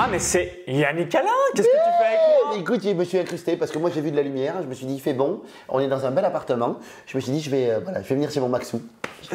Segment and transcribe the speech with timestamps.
[0.00, 1.26] Ah, mais c'est Yannick Alain
[1.56, 2.56] Qu'est-ce que tu fais avec moi?
[2.56, 4.72] Écoute, je me suis incrusté parce que moi j'ai vu de la lumière, je me
[4.72, 6.76] suis dit il fait bon, on est dans un bel appartement.
[7.06, 8.80] Je me suis dit je vais, euh, je vais venir chez mon Maxou.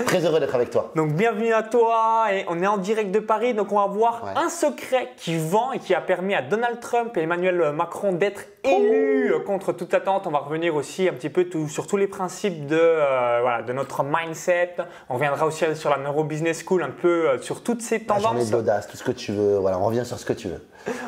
[0.06, 0.92] Très heureux d'être avec toi.
[0.96, 4.24] Donc bienvenue à toi et on est en direct de Paris donc on va voir
[4.24, 4.32] Ouais.
[4.36, 8.42] un secret qui vend et qui a permis à Donald Trump et Emmanuel Macron d'être
[8.64, 10.26] élus euh, contre toute attente.
[10.26, 13.62] On va revenir aussi un petit peu tout- sur tous les principes de, euh, voilà,
[13.62, 14.78] de notre mindset.
[15.10, 18.06] On reviendra aussi sur la Neuro Business School un peu euh, sur toutes ces La
[18.16, 18.50] tendances.
[18.50, 19.58] de l'audace, tout ce que tu veux.
[19.58, 20.66] Voilà, on revient sur ce que tu veux.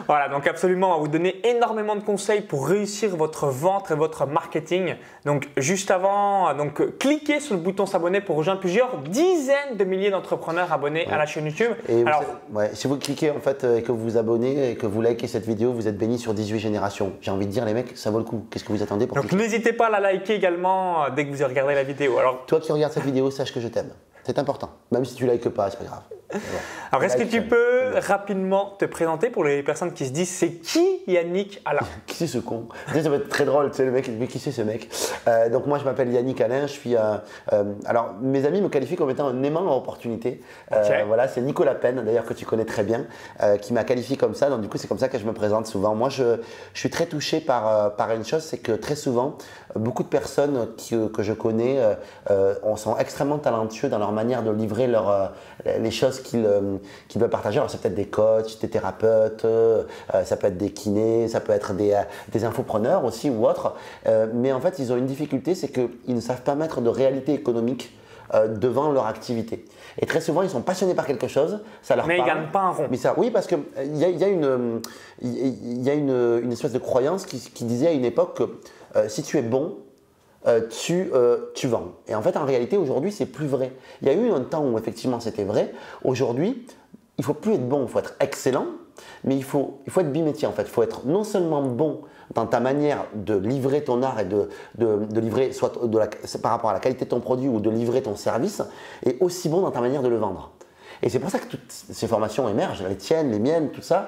[0.07, 3.95] Voilà, donc absolument, on va vous donner énormément de conseils pour réussir votre vente et
[3.95, 4.95] votre marketing.
[5.25, 10.09] Donc juste avant, donc cliquez sur le bouton s'abonner pour rejoindre plusieurs dizaines de milliers
[10.09, 11.71] d'entrepreneurs abonnés à la chaîne YouTube.
[11.87, 14.75] Et Alors, ouais, si vous cliquez en fait euh, et que vous vous abonnez et
[14.75, 17.13] que vous likez cette vidéo, vous êtes béni sur 18 générations.
[17.21, 18.47] J'ai envie de dire les mecs, ça vaut le coup.
[18.49, 21.29] Qu'est-ce que vous attendez pour donc n'hésitez pas à la liker également euh, dès que
[21.29, 22.17] vous avez regardé la vidéo.
[22.17, 23.91] Alors, Toi qui regardes cette vidéo, sache que je t'aime.
[24.25, 24.69] C'est important.
[24.91, 26.01] Même si tu likes pas, c'est pas grave.
[26.91, 30.53] Alors est-ce que tu peux rapidement te présenter pour les personnes qui se disent c'est
[30.53, 31.81] qui Yannick Alain?
[32.07, 32.67] Qui c'est ce con?
[32.91, 34.89] Ça va être très drôle, tu sais, le mec, mais qui c'est ce mec?
[35.27, 36.95] Euh, Donc moi je m'appelle Yannick Alain, je suis...
[36.95, 37.17] euh,
[37.53, 40.41] euh, alors mes amis me qualifient comme étant un aimant à opportunité.
[41.07, 43.05] Voilà, c'est Nicolas Penn, d'ailleurs que tu connais très bien,
[43.61, 44.49] qui m'a qualifié comme ça.
[44.49, 45.93] Donc du coup c'est comme ça que je me présente souvent.
[45.93, 46.37] Moi je,
[46.73, 49.37] je suis très touché par, par une chose, c'est que très souvent,
[49.75, 51.93] beaucoup de personnes qui- que je connais euh,
[52.31, 55.27] euh, on- sont extrêmement talentueux dans leur manière de livrer leur, euh,
[55.79, 56.77] les choses qu'ils euh,
[57.15, 57.57] veulent partager.
[57.59, 61.39] Alors c'est peut-être des coachs, des thérapeutes, euh, euh, ça peut être des kinés, ça
[61.41, 63.73] peut être des, euh, des infopreneurs aussi ou autres.
[64.07, 66.89] Euh, mais en fait, ils ont une difficulté, c'est qu'ils ne savent pas mettre de
[66.89, 67.91] réalité économique
[68.33, 69.65] euh, devant leur activité.
[70.01, 72.29] Et très souvent, ils sont passionnés par quelque chose, ça leur Mais ils parle.
[72.29, 72.87] gagnent pas un rond.
[72.89, 73.59] Mais ça, oui, parce qu'il
[73.93, 74.79] y a, y a, une, euh,
[75.21, 78.43] il y a une, une espèce de croyance qui, qui disait à une époque que
[78.95, 79.77] euh, si tu es bon,
[80.47, 81.93] euh, tu, euh, tu vends.
[82.07, 83.73] Et en fait, en réalité, aujourd'hui, c'est plus vrai.
[84.01, 85.73] Il y a eu un temps où effectivement c'était vrai.
[86.03, 86.67] Aujourd'hui,
[87.17, 88.67] il faut plus être bon, il faut être excellent,
[89.23, 90.63] mais il faut, il faut être bimétier en fait.
[90.63, 92.01] Il faut être non seulement bon
[92.35, 96.09] dans ta manière de livrer ton art et de, de, livrer, soit de la-
[96.41, 98.61] par rapport à la qualité de ton produit ou de livrer ton service,
[99.05, 100.51] et aussi bon dans ta manière de le vendre.
[101.03, 104.07] Et c'est pour ça que toutes ces formations émergent, les tiennes, les miennes, tout ça,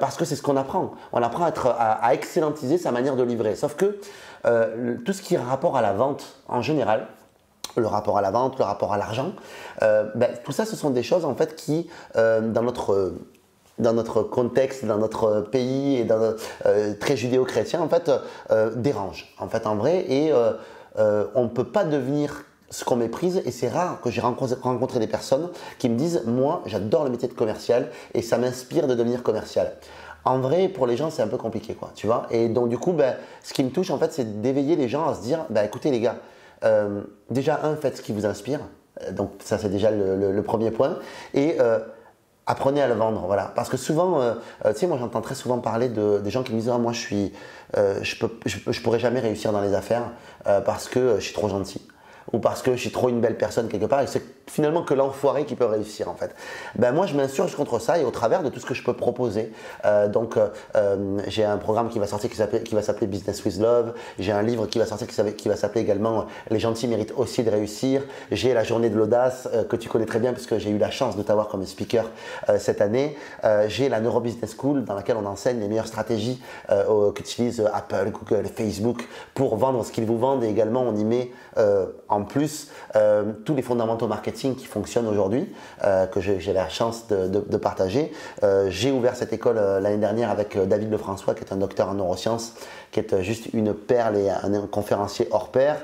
[0.00, 0.92] parce que c'est ce qu'on apprend.
[1.12, 3.56] On apprend à, à excellentiser sa manière de livrer.
[3.56, 3.98] Sauf que
[4.46, 7.06] euh, tout ce qui est rapport à la vente en général,
[7.76, 9.32] le rapport à la vente, le rapport à l'argent,
[9.82, 12.62] euh, ben, tout ça, ce sont des choses en fait qui, euh, dans
[13.92, 18.10] notre contexte, dans notre pays et dans notre- très judéo-chrétien, en fait,
[18.76, 20.10] dérangent, en fait, en vrai.
[20.10, 20.32] Et
[20.94, 23.42] on ne peut pas devenir ce qu'on méprise.
[23.44, 27.28] Et c'est rare que j'ai rencontré des personnes qui me disent, moi, j'adore le métier
[27.28, 29.72] de commercial et ça m'inspire de devenir commercial.
[30.26, 32.26] En vrai, pour les gens, c'est un peu compliqué, quoi, tu vois.
[32.32, 33.14] Et donc, du coup, ben,
[33.44, 35.92] ce qui me touche, en fait, c'est d'éveiller les gens à se dire, ben, écoutez,
[35.92, 36.16] les gars,
[36.64, 38.58] euh, déjà, un, faites ce qui vous inspire.
[39.02, 40.98] Euh, Donc, ça, c'est déjà le, premier point.
[41.32, 41.78] Et euh,
[42.44, 43.52] apprenez à le vendre, voilà.
[43.54, 44.20] Parce que souvent,
[44.64, 46.98] tu sais, moi, j'entends très souvent parler de, gens qui me disent, Ah, moi, je
[46.98, 47.32] suis,
[47.76, 50.10] je peux, je, pourrais jamais réussir dans les affaires
[50.64, 51.86] parce que je suis trop gentil
[52.32, 54.94] ou parce que je suis trop une belle personne quelque part et c'est finalement que
[54.94, 56.34] l'enfoiré qui peut réussir en fait.
[56.76, 58.92] Ben moi je m'insurge contre ça et au travers de tout ce que je peux
[58.92, 59.52] proposer.
[59.84, 63.58] Euh, donc euh, euh, j'ai un programme qui va sortir qui, va s'appeler Business with
[63.58, 63.92] Love.
[64.18, 67.50] J'ai un livre qui va sortir qui, va s'appeler également Les gentils méritent aussi de
[67.50, 68.02] réussir.
[68.30, 71.16] J'ai la journée de l'audace que tu connais très bien puisque j'ai eu la chance
[71.16, 72.04] de t'avoir comme speaker
[72.58, 73.16] cette année.
[73.68, 76.40] J'ai la Neuro Business School dans laquelle on enseigne les meilleures stratégies
[77.14, 81.30] qu'utilisent Apple, Google, Facebook pour vendre ce qu'ils vous vendent et également on y met
[81.58, 85.52] euh, en plus euh, tous les fondamentaux marketing qui fonctionnent aujourd'hui,
[85.84, 88.12] euh, que j'ai la chance de, partager.
[88.42, 91.94] Euh, j'ai ouvert cette école l'année dernière avec David Lefrançois, qui est un docteur en
[91.94, 92.54] neurosciences,
[92.90, 95.76] qui est juste une perle et un, conférencier hors pair.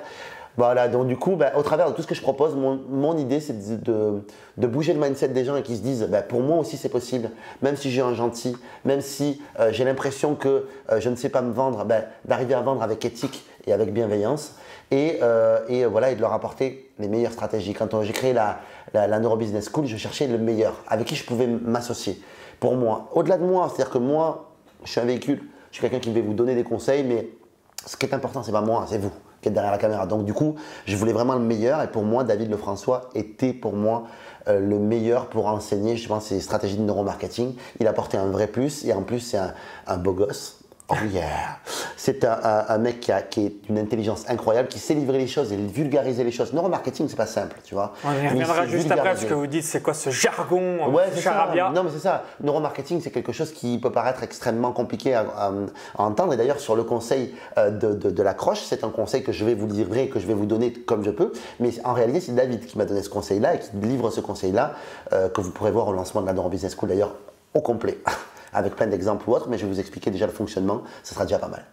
[0.58, 3.40] Voilà, donc du coup, bah, au travers de tout ce que je propose, mon, idée
[3.40, 4.22] c'est de,
[4.58, 7.30] bouger le mindset des gens et qui se disent, bah, pour moi aussi c'est possible,
[7.62, 8.54] même si j'ai un gentil,
[8.84, 9.40] même si
[9.70, 10.66] j'ai l'impression que
[10.98, 14.54] je ne sais pas me vendre, bah, d'arriver à vendre avec éthique et avec bienveillance
[14.92, 17.72] et, euh, euh, voilà, et de leur apporter les meilleures stratégies.
[17.72, 18.60] Quand euh, j'ai créé la,
[18.92, 22.20] la, Neuro Business School, je cherchais le meilleur, avec qui je pouvais m'associer.
[22.60, 24.52] Pour moi, au-delà de moi, c'est-à-dire que moi,
[24.84, 27.30] je suis un véhicule, je suis quelqu'un qui va vous donner des conseils, mais
[27.86, 29.10] ce qui est important, c'est pas moi, c'est vous
[29.40, 30.06] qui êtes derrière la caméra.
[30.06, 30.54] Donc du coup,
[30.86, 34.04] je voulais vraiment le meilleur et pour moi, David Lefrançois était pour moi
[34.46, 37.54] le meilleur pour enseigner justement ces stratégies de neuromarketing.
[37.80, 39.38] Il apportait un vrai plus et en plus, c'est
[39.88, 40.61] un beau gosse.
[40.92, 41.58] Oh yeah
[41.96, 45.16] C'est un, un- un mec qui, a, qui est d'une intelligence incroyable, qui sait livrer
[45.18, 46.52] les choses et vulgariser les choses.
[46.52, 47.94] Neuromarketing, c'est pas simple, tu vois.
[48.04, 49.26] On y reviendra juste après vulgariser.
[49.26, 51.30] que vous dites c'est quoi ce jargon Ouais, euh, c'est ça.
[51.32, 52.24] charabia Non, mais c'est ça.
[52.42, 55.52] Neuromarketing, c'est quelque chose qui peut paraître extrêmement compliqué à, à-
[55.98, 56.34] à entendre.
[56.34, 59.44] Et d'ailleurs, sur le conseil euh, de, de, de l'accroche, c'est un conseil que je
[59.46, 61.32] vais vous livrer, que je vais vous donner comme je peux.
[61.58, 64.74] Mais en réalité, c'est David qui m'a donné ce conseil-là et qui livre ce conseil-là,
[65.14, 67.14] euh, que vous pourrez voir au lancement de la Neuro Business School d'ailleurs
[67.54, 67.98] au complet.
[68.52, 71.24] avec plein d'exemples ou autres, mais je vais vous expliquer déjà le fonctionnement, ce sera
[71.24, 71.64] déjà pas mal.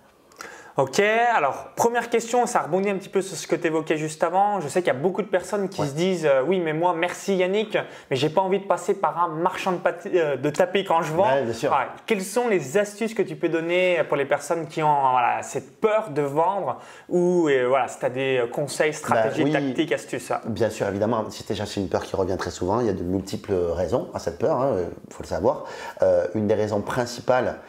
[0.77, 4.23] Ok, alors première question, ça rebondit un petit peu sur ce que tu évoquais juste
[4.23, 4.61] avant.
[4.61, 6.93] Je sais qu'il y a beaucoup de personnes qui se disent euh, oui, mais moi,
[6.93, 7.77] merci Yannick,
[8.09, 9.79] mais j'ai pas envie de passer par un marchand de,
[10.15, 11.43] euh, de tapis quand je vends.
[11.43, 11.75] bien sûr.
[12.05, 16.11] quelles sont les astuces que tu peux donner pour les personnes qui ont cette peur
[16.11, 16.79] de vendre
[17.09, 20.31] ou voilà, si tu as des conseils, stratégies, ben tactiques, astuces?
[20.45, 22.93] Bien sûr, évidemment, si déjà c'est une peur qui revient très souvent, il y a
[22.93, 25.65] de multiples raisons à cette peur, il hein, faut le savoir.
[26.01, 27.59] Euh, une des raisons principales,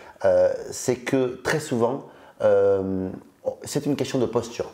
[0.71, 2.10] c'est que très souvent, euh,
[3.65, 4.71] c'est une question de posture.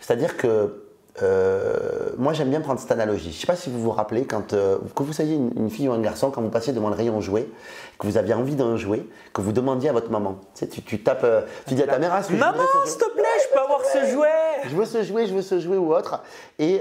[0.00, 0.87] C'est-à-dire que
[1.22, 3.30] euh, moi j'aime bien prendre cette analogie.
[3.30, 5.88] Je ne sais pas si vous vous rappelez, quand, euh, que vous soyez une, fille
[5.88, 7.48] ou un garçon, quand vous passiez devant le rayon jouet,
[7.98, 10.38] que vous aviez envie d'un jouet, que vous demandiez à votre maman.
[10.54, 11.26] Tu, sais, tu, tapes,
[11.66, 14.28] tu dis à ta mère, ah, Maman, s'il te plaît, je peux avoir ce jouet
[14.68, 16.22] Je veux ce jouet, je veux ce jouet ou autre.
[16.58, 16.80] Et,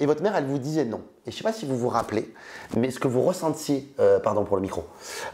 [0.00, 1.00] et votre mère, elle vous disait non.
[1.26, 2.32] Et je ne sais pas si vous vous rappelez,
[2.76, 4.84] mais ce que vous ressentiez, pardon pour le micro,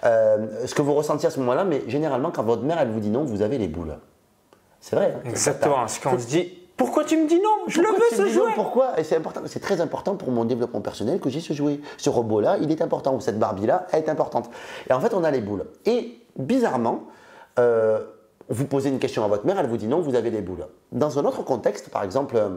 [0.03, 3.11] ce que vous ressentiez à ce moment-là, mais généralement quand votre mère, elle vous dit
[3.11, 3.97] non, vous avez les boules.
[4.81, 5.15] C'est vrai.
[5.17, 5.29] Hein.
[5.29, 5.87] Exactement.
[5.87, 7.67] Ce qu'on se dit, pourquoi tu me dis non?
[7.67, 8.53] Je le veux ce jouet.
[8.55, 8.99] pourquoi?
[8.99, 11.79] Et c'est important, c'est très important pour mon développement personnel que j'ai ce jouet.
[11.99, 13.15] Ce robot-là, il est important.
[13.15, 14.49] Ou cette Barbie-là, elle est importante.
[14.89, 15.67] Et en fait, on a les boules.
[15.85, 17.03] Et bizarrement,
[17.59, 18.01] euh,
[18.49, 20.67] vous posez une question à votre mère, elle vous dit non, vous avez les boules.
[20.91, 22.49] Dans un autre contexte, par exemple, euh,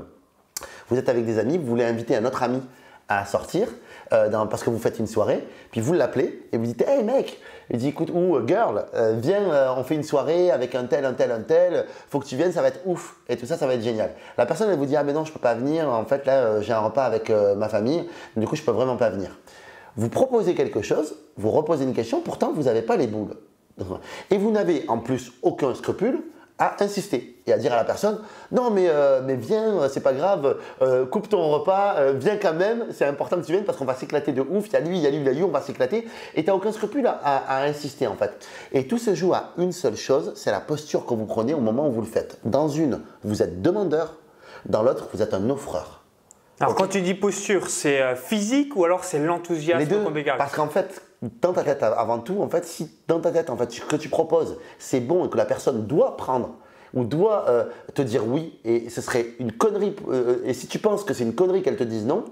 [0.87, 2.61] vous êtes avec des amis, vous voulez inviter un autre ami
[3.07, 3.67] à sortir
[4.11, 7.39] euh, parce que vous faites une soirée, puis vous l'appelez et vous dites Hey mec
[7.69, 11.05] Il dit Écoute, ou girl, euh, viens, euh, on fait une soirée avec un tel,
[11.05, 13.57] un tel, un tel, faut que tu viennes, ça va être ouf, et tout ça,
[13.57, 14.11] ça va être génial.
[14.37, 16.61] La personne, elle vous dit Ah, mais non, je peux pas venir, en fait, là,
[16.61, 19.37] j'ai un repas avec ma famille, du coup, je peux vraiment pas venir.
[19.95, 23.35] Vous proposez quelque chose, vous reposez une question, pourtant, vous n'avez pas les boules.
[24.29, 26.21] Et vous n'avez en plus aucun scrupule
[26.59, 28.19] à insister et à dire à la personne
[28.51, 32.53] non mais, euh, mais viens, euh, c'est pas grave, euh, coupe ton repas, viens quand
[32.53, 34.79] même, c'est important que tu viennes parce qu'on va s'éclater de ouf, il y a
[34.79, 36.55] lui, il y a lui, il y a lui, on va s'éclater et tu n'as
[36.55, 38.31] aucun scrupule à, insister en fait.
[38.71, 41.59] Et tout se joue à une seule chose, c'est la posture que vous prenez au
[41.59, 42.39] moment où vous le faites.
[42.43, 44.17] Dans une, vous êtes demandeur,
[44.65, 46.03] dans l'autre, vous êtes un offreur.
[46.59, 50.37] Alors quand tu dis posture, c'est physique ou alors c'est l'enthousiasme qu'on dégage?
[50.37, 51.01] Parce qu'en fait,
[51.41, 53.95] dans ta tête avant tout, en fait, si dans ta tête, en fait, ce que
[53.95, 56.57] tu proposes, c'est bon et que la personne doit prendre
[56.93, 60.79] ou doit euh, te dire oui et ce serait une connerie, euh, et si tu
[60.79, 62.25] penses que c'est une connerie qu'elle te dise non,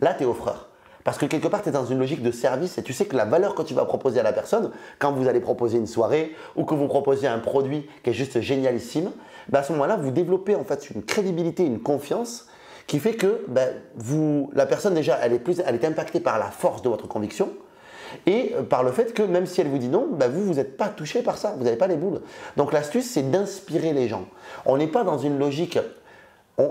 [0.00, 0.68] là tu es offreur.
[1.04, 3.16] Parce que quelque part, tu es dans une logique de service et tu sais que
[3.16, 4.70] la valeur que tu vas proposer à la personne,
[5.00, 8.40] quand vous allez proposer une soirée ou que vous proposez un produit qui est juste
[8.40, 9.10] génialissime,
[9.48, 12.46] ben à ce moment-là, vous développez en fait une crédibilité, une confiance
[12.86, 13.44] qui fait que
[13.96, 17.08] vous, la personne déjà, elle est, plus, elle est impactée par la force de votre
[17.08, 17.50] conviction
[18.26, 20.76] et par le fait que même si elle vous dit non, bah, vous, vous n'êtes
[20.76, 22.20] pas touché par ça, vous n'avez pas les boules.
[22.56, 24.26] Donc l'astuce, c'est d'inspirer les gens.
[24.66, 25.78] On n'est pas dans une logique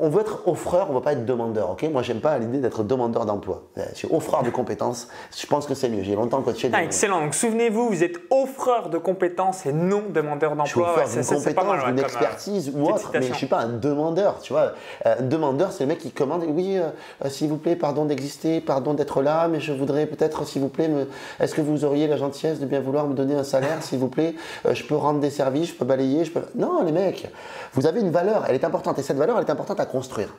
[0.02, 1.72] on, veut être offreur, on ne veut pas être demandeur.
[1.72, 1.84] ok?
[1.92, 3.64] Moi, j'aime pas l'idée d'être demandeur d'emploi.
[3.78, 5.08] Euh, je suis offreur de compétences.
[5.38, 6.04] Je pense que c'est mieux.
[6.04, 6.70] J'ai longtemps coaché.
[6.74, 7.22] Ah, excellent.
[7.22, 10.66] Donc, souvenez-vous, vous êtes offreur de compétences et non demandeur d'emploi.
[10.66, 13.70] Je suis offreur d'une compétence, d'une expertise ou autre, mais je ne suis pas un
[13.70, 14.40] demandeur.
[14.42, 14.74] Tu vois,
[15.06, 16.44] euh, un demandeur, c'est le mec qui commande.
[16.48, 20.62] Oui, euh, s'il vous plaît, pardon d'exister, pardon d'être là, mais je voudrais peut-être, s'il
[20.62, 21.08] vous plaît, me...
[21.40, 24.10] est-ce que vous auriez la gentillesse de bien vouloir me donner un salaire, s'il vous
[24.10, 24.36] plaît?
[24.70, 26.44] Je peux rendre des services, je peux balayer, je peux.
[26.56, 27.30] Non, les mecs,
[27.74, 28.46] vous avez une valeur.
[28.48, 30.34] Elle est importante et cette valeur, elle est importante à construire.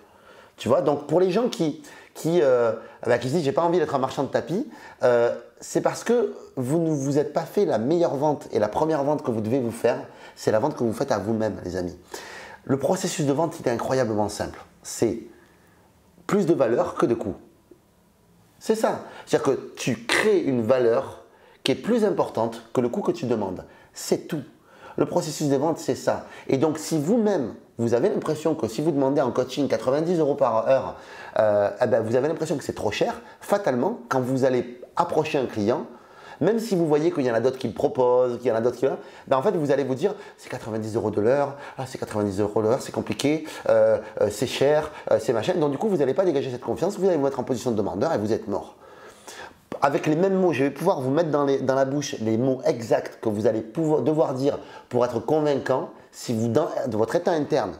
[0.56, 1.82] Tu vois, donc pour les gens qui,
[2.14, 2.72] qui, euh,
[3.06, 4.68] bah, qui se disent j'ai pas envie d'être un marchand de tapis,
[5.02, 8.68] euh, c'est parce que vous ne vous êtes pas fait la meilleure vente et la
[8.68, 9.98] première vente que vous devez vous faire,
[10.36, 11.96] c'est la vente que vous faites à vous-même, les amis.
[12.64, 14.60] Le processus de vente, il est incroyablement simple.
[14.82, 15.20] C'est
[16.26, 17.34] plus de valeur que de coût.
[18.58, 19.00] C'est ça.
[19.26, 21.24] C'est-à-dire que tu crées une valeur
[21.64, 23.64] qui est plus importante que le coût que tu demandes.
[23.92, 24.42] C'est tout.
[24.96, 26.26] Le processus de vente, c'est ça.
[26.48, 30.34] Et donc, si vous-même, vous avez l'impression que si vous demandez en coaching 90 euros
[30.34, 30.96] par heure,
[31.38, 35.38] euh, eh ben, vous avez l'impression que c'est trop cher, fatalement, quand vous allez approcher
[35.38, 35.86] un client,
[36.40, 38.60] même si vous voyez qu'il y en a d'autres qui proposent, qu'il y en a
[38.60, 38.86] d'autres qui...
[39.26, 42.40] Ben en fait, vous allez vous dire, c'est 90 euros de l'heure, ah, c'est 90
[42.40, 45.54] euros de l'heure, c'est compliqué, euh, euh, c'est cher, c'est machin.
[45.54, 47.72] Donc du coup, vous n'allez pas dégager cette confiance, vous allez vous mettre en position
[47.72, 48.76] de demandeur et vous êtes mort
[49.80, 53.18] avec les mêmes mots, je vais pouvoir vous mettre dans, la bouche les mots exacts
[53.20, 54.58] que vous allez pouvoir, devoir dire
[54.88, 55.90] pour être convaincant.
[56.12, 57.72] Si vous, dans votre état interne,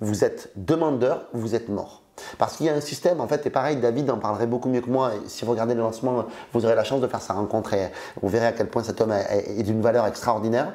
[0.00, 2.02] vous êtes demandeur, vous êtes mort.
[2.38, 4.80] Parce qu'il y a un système, en fait, et pareil, David en parlerait beaucoup mieux
[4.80, 5.12] que moi.
[5.26, 8.28] si vous regardez le lancement, vous aurez la chance de faire sa rencontre et vous
[8.28, 10.72] verrez à quel point cet homme est d'une valeur extraordinaire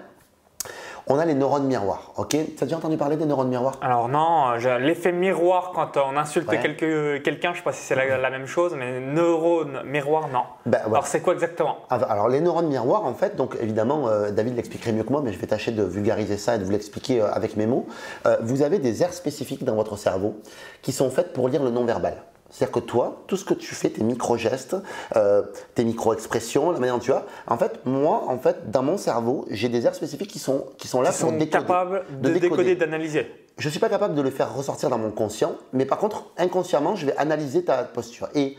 [1.11, 2.11] on a les neurones miroirs.
[2.17, 2.29] Ok?
[2.29, 3.77] Tu as déjà entendu parler des neurones miroirs?
[3.81, 8.29] Alors non, l'effet miroir quand on insulte quelqu'un, je ne sais pas si c'est la,
[8.29, 10.43] même chose, mais neurones miroirs, non.
[10.65, 11.77] Ben, alors c'est quoi exactement?
[11.89, 15.21] Ah, Alors les neurones miroirs, en fait, donc évidemment, euh, David l'expliquerait mieux que moi,
[15.23, 17.87] mais je vais tâcher de vulgariser ça et de vous l'expliquer euh, avec mes mots.
[18.25, 20.35] Euh, vous avez des aires spécifiques dans votre cerveau
[20.81, 22.15] qui sont faites pour lire le non-verbal.
[22.51, 24.75] C'est-à-dire que toi, tout ce que tu fais, tes micro-gestes,
[25.15, 25.41] euh,
[25.73, 29.45] tes micro-expressions, la manière dont tu as, en fait, moi, en fait, dans mon cerveau,
[29.49, 31.49] j'ai des aires spécifiques qui sont, qui sont là Qui pour sont décoder.
[31.49, 33.25] capables de décoder, d'analyser.
[33.57, 36.25] Je ne suis pas capable de le faire ressortir dans mon conscient, mais par contre,
[36.37, 38.27] inconsciemment, je vais analyser ta posture.
[38.35, 38.57] Et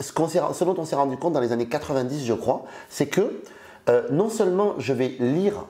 [0.00, 0.12] ce,
[0.64, 3.42] dont on s'est rendu compte dans les années 90, je crois, c'est que
[3.88, 5.66] euh, non seulement je vais lire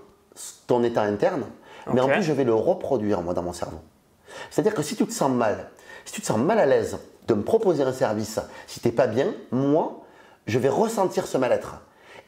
[0.66, 1.44] ton état interne,
[1.92, 3.80] mais en plus je vais le reproduire, moi, dans mon cerveau.
[4.50, 5.68] C'est-à-dire que si tu te sens mal,
[6.04, 6.98] si tu te sens mal à l'aise
[7.30, 10.00] de me proposer un service, si tu n'es pas bien, moi,
[10.46, 11.76] je vais ressentir ce mal-être.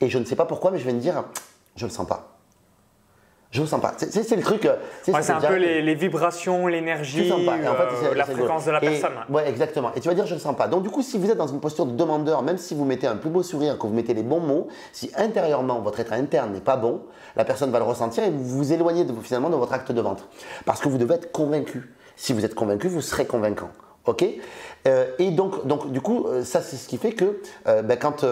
[0.00, 1.24] Et je ne sais pas pourquoi, mais je vais me dire,
[1.76, 2.28] je ne le sens pas.
[3.50, 3.92] Je ne le sens pas.
[3.98, 4.62] C'est- le truc.
[4.64, 7.28] Ouais, c'est un peu les, les vibrations, l'énergie.
[7.28, 9.12] Et en fait, euh, la fréquence de la et- personne.
[9.28, 9.92] Ouais, exactement.
[9.94, 10.68] Et tu vas dire, je ne le sens pas.
[10.68, 13.06] Donc, du coup, si vous êtes dans une posture de demandeur, même si vous mettez
[13.06, 16.52] un plus beau sourire, que vous mettez les bons mots, si intérieurement votre état interne
[16.52, 17.02] n'est pas bon,
[17.36, 20.00] la personne va le ressentir et vous vous éloignez de, finalement de votre acte de
[20.00, 20.26] vente.
[20.64, 21.92] Parce que vous devez être convaincu.
[22.16, 23.70] Si vous êtes convaincu, vous serez convaincant.
[24.06, 24.24] OK
[24.86, 27.96] Euh, Et donc, donc, du coup, euh, ça, c'est ce qui fait que euh, ben,
[27.96, 28.24] quand,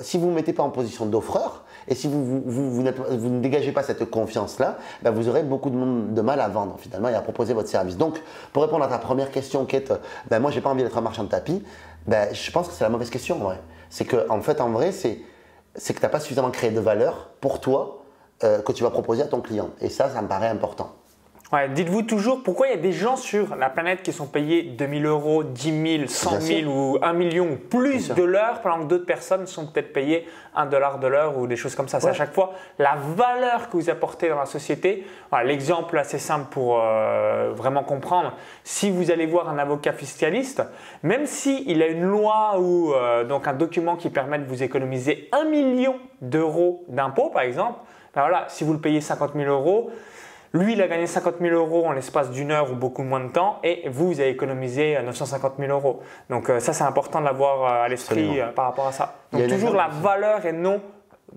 [0.00, 3.40] si vous ne vous mettez pas en position d'offreur, et si vous, vous, vous, ne
[3.40, 7.20] dégagez pas cette confiance-là, ben, vous aurez beaucoup de, mal à vendre finalement et à
[7.20, 7.96] proposer votre service.
[7.96, 8.20] Donc,
[8.52, 9.92] pour répondre à ta première question, Kate,
[10.30, 11.62] ben, moi, j'ai pas envie d'être un marchand de tapis,
[12.06, 13.60] ben, je pense que c'est la mauvaise question en vrai.
[13.90, 15.20] C'est que, en fait, en vrai, c'est
[15.76, 18.02] que tu n'as pas suffisamment créé de valeur pour toi
[18.40, 19.70] que tu vas proposer à ton client.
[19.80, 20.92] Et ça, ça me paraît important.
[21.52, 24.64] Ouais, Dites-vous toujours pourquoi il y a des gens sur la planète qui sont payés
[24.64, 28.82] 2000 euros, 10 000, 100 Bien 000 ou 1 million ou plus de l'heure, pendant
[28.82, 30.26] que d'autres personnes sont peut-être payées
[30.56, 32.00] 1 dollar de l'heure ou des choses comme ça.
[32.00, 35.06] C'est à chaque fois la valeur que vous apportez dans la société.
[35.30, 38.32] Voilà, L'exemple assez simple pour euh, vraiment comprendre,
[38.64, 40.64] si vous allez voir un avocat fiscaliste,
[41.04, 45.28] même s'il a une loi ou euh, donc un document qui permet de vous économiser
[45.30, 47.78] 1 million d'euros d'impôts, par exemple,
[48.16, 49.90] ben voilà, si vous le payez 50 000 euros,
[50.56, 53.30] lui, il a gagné 50 000 euros en l'espace d'une heure ou beaucoup moins de
[53.30, 56.00] temps, et vous, vous avez économisé euh, 950 000 euros.
[56.30, 59.14] Donc euh, ça, c'est important de l'avoir euh, à l'esprit euh, par rapport à ça.
[59.32, 60.80] Donc toujours la valeur et non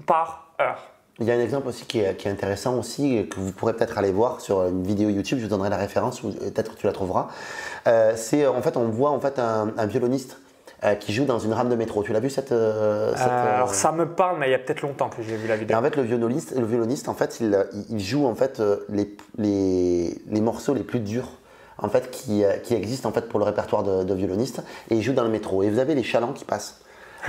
[0.06, 0.80] par heure.
[1.20, 3.74] Il y a un exemple aussi qui est, qui est intéressant aussi, que vous pourrez
[3.74, 6.88] peut-être aller voir sur une vidéo YouTube, je vous donnerai la référence, ou peut-être tu
[6.88, 7.28] la trouveras.
[7.88, 10.38] Euh, c'est en fait, on voit en fait un, un violoniste
[10.84, 12.04] euh, qui joue dans une rame de métro.
[12.04, 14.60] Tu l'as vu cette, euh, cette, Euh, alors ça me parle, mais il y a
[14.60, 15.78] peut-être longtemps que j'ai vu la Et vidéo.
[15.78, 20.22] en fait, le violoniste, le violoniste en fait, il, joue en fait euh, les, les,
[20.30, 21.30] les morceaux les plus durs
[21.78, 25.02] en fait qui, qui existent en fait pour le répertoire de, de violoniste et il
[25.02, 25.64] joue dans le métro.
[25.64, 26.82] Et vous avez les chalands qui passent.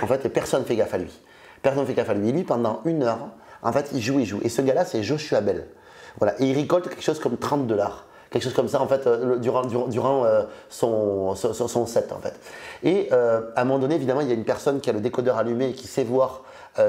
[0.02, 1.20] En fait, et personne fait gaffe à lui.
[1.62, 2.28] Personne fait gaffe à lui.
[2.28, 3.28] Et lui, pendant une heure,
[3.62, 4.40] en fait, il joue, il joue.
[4.42, 5.66] Et ce gars-là, c'est Joshua Bell.
[6.18, 6.40] Voilà.
[6.40, 8.06] Et il récolte quelque chose comme 30 dollars.
[8.30, 12.38] Quelque chose comme ça, en fait, euh, durant, durant, euh, son, son, set, en fait.
[12.84, 15.00] Et euh, à un moment donné, évidemment, il y a une personne qui a le
[15.00, 16.42] décodeur allumé et qui sait voir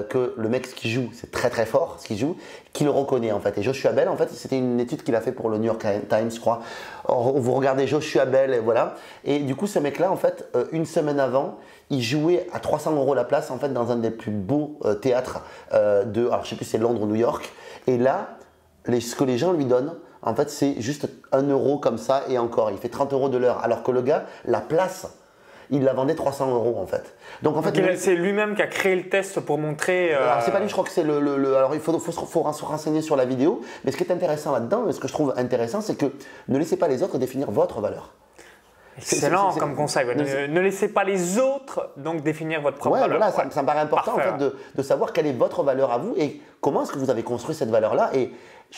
[0.10, 2.38] que le mec ce qui joue, c'est très très fort ce qu'il joue,
[2.72, 3.58] qui le reconnaît en fait.
[3.58, 5.84] Et Joshua Bell, en fait, c'était une étude qu'il a fait pour le New York
[6.08, 6.62] Times, je crois.
[7.10, 8.96] Vous regardez Joshua Bell, et voilà.
[9.26, 11.58] Et du coup, ce mec-là, en fait, une semaine avant,
[11.90, 15.42] il jouait à 300 euros la place, en fait, dans un des plus beaux théâtres
[15.74, 17.52] de, alors je sais plus c'est Londres ou New York.
[17.88, 18.38] Et là,
[18.88, 22.38] ce que les gens lui donnent, en fait, c'est juste un euro comme ça et
[22.38, 22.70] encore.
[22.72, 23.60] Il fait 30 euros de l'heure.
[23.64, 25.08] Alors que le gars, la place,
[25.72, 27.16] il la vendait 300 euros en fait.
[27.44, 30.14] Donc en fait, le- C'est lui-même qui a créé le test pour montrer.
[30.14, 31.98] euh, alors c'est pas lui, je crois que c'est le, le- le- Alors il faut,
[31.98, 33.62] faut, se- faut se renseigner sur la vidéo.
[33.86, 36.08] Mais ce qui est intéressant là-dedans, ce que je trouve intéressant, c'est que
[36.50, 38.12] ne laissez pas les autres définir votre valeur.
[38.98, 40.06] Excellent comme conseil.
[40.06, 43.18] ne- laissez pas les autres donc définir votre propre Ouais, valeur.
[43.18, 43.52] voilà, ça, Ouais.
[43.52, 46.14] ça me paraît important en fait, de, de savoir quelle est votre valeur à vous
[46.18, 48.12] et comment est-ce que vous avez construit cette valeur-là.
[48.14, 48.32] Et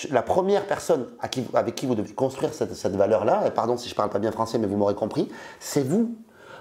[0.10, 1.08] la première personne
[1.54, 4.58] avec qui vous devez construire cette, valeur-là, et pardon si je parle pas bien français,
[4.58, 6.16] mais vous m'aurez compris, c'est vous.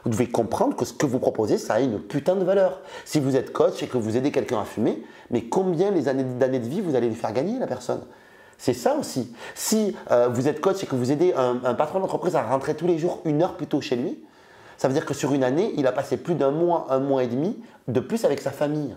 [0.04, 2.80] Vous devez comprendre que ce que vous proposez, ça a une putain de valeur.
[3.04, 6.24] Si vous êtes coach et que vous aidez quelqu'un à fumer, mais combien les années
[6.24, 8.02] d'années de vie vous allez lui faire gagner la personne?
[8.58, 9.32] C'est ça aussi.
[9.54, 12.86] Si euh, vous êtes coach et que vous aidez un patron d'entreprise à rentrer tous
[12.86, 14.18] les jours une heure plus tôt chez lui,
[14.82, 17.22] ça veut dire que sur une année, il a passé plus d'un mois, un mois
[17.22, 18.96] et demi de plus avec sa famille.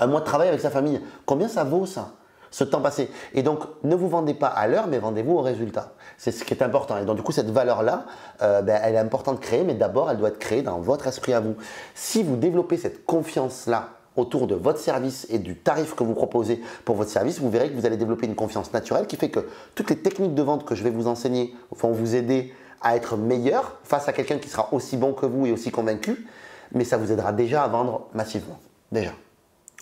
[0.00, 1.00] Un mois de travail avec sa famille.
[1.24, 2.14] Combien ça vaut ça?
[2.56, 3.10] Ce temps passé.
[3.34, 5.92] Et donc, ne vous vendez pas à l'heure, mais vendez-vous au résultat.
[6.16, 6.96] C'est ce qui est important.
[6.96, 8.06] Et donc, du coup, cette valeur-là,
[8.40, 11.06] euh, ben, elle est importante de créer, mais d'abord, elle doit être créée dans votre
[11.06, 11.54] esprit à vous.
[11.94, 16.62] Si vous développez cette confiance-là autour de votre service et du tarif que vous proposez
[16.86, 19.40] pour votre service, vous verrez que vous allez développer une confiance naturelle qui fait que
[19.74, 23.18] toutes les techniques de vente que je vais vous enseigner vont vous aider à être
[23.18, 26.26] meilleur face à quelqu'un qui sera aussi bon que vous et aussi convaincu,
[26.72, 28.58] mais ça vous aidera déjà à vendre massivement.
[28.90, 29.10] Déjà.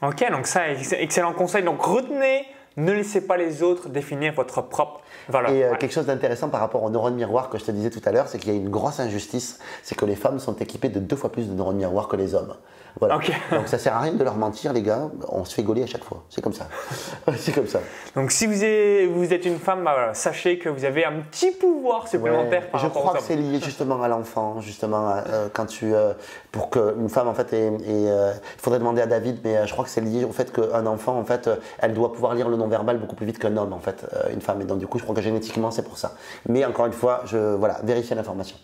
[0.03, 1.63] Ok, donc ça, ex- excellent conseil.
[1.63, 2.45] Donc retenez,
[2.77, 5.51] ne laissez pas les autres définir votre propre valeur.
[5.53, 5.79] Et euh, Ouais.
[5.79, 8.29] quelque chose d'intéressant par rapport aux neurones miroirs que je te disais tout à l'heure,
[8.29, 11.17] c'est qu'il y a une grosse injustice, c'est que les femmes sont équipées de deux
[11.17, 12.55] fois plus de neurones miroirs que les hommes.
[13.01, 13.19] Voilà.
[13.51, 15.09] Donc ça sert à rien de leur mentir, les gars.
[15.29, 16.23] On se fait gauler à chaque fois.
[16.31, 16.67] C'est comme ça.
[17.37, 17.81] c'est comme ça.
[18.15, 21.21] Donc si vous êtes, vous êtes une femme, bah, voilà, sachez que vous avez un
[21.31, 22.69] petit pouvoir supplémentaire Ouais.
[22.71, 26.13] par Je crois que c'est lié justement à l'enfant, justement, à, euh, quand tu, euh,
[26.53, 29.67] pour qu'une femme en fait, ait- ait, euh, il faudrait demander à David, mais euh,
[29.67, 32.35] je crois que c'est lié au fait qu'un enfant en fait, euh, elle doit pouvoir
[32.35, 34.61] lire le non-verbal beaucoup plus vite qu'un homme en fait, euh, une femme.
[34.61, 36.13] Et donc du coup, je crois que génétiquement c'est pour ça.
[36.49, 38.57] Mais encore une fois, je voilà, vérifiez l'information.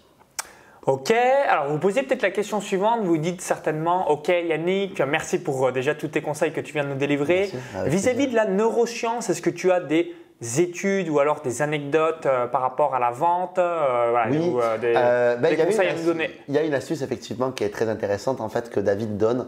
[0.86, 5.66] Ok, alors vous posez peut-être la question suivante, vous dites certainement, ok Yannick, merci pour
[5.66, 7.50] euh, déjà tous tes conseils que tu viens de nous délivrer.
[7.84, 10.14] Vis-à-vis de la neuroscience, est-ce que tu as des
[10.58, 14.60] études ou alors des anecdotes euh, par rapport à la vente euh, voilà, Oui, ou,
[14.60, 14.94] euh, des,
[15.40, 17.88] ben, des conseils à nous donner Il y a une astuce effectivement qui est très
[17.88, 19.46] intéressante en fait que David donne,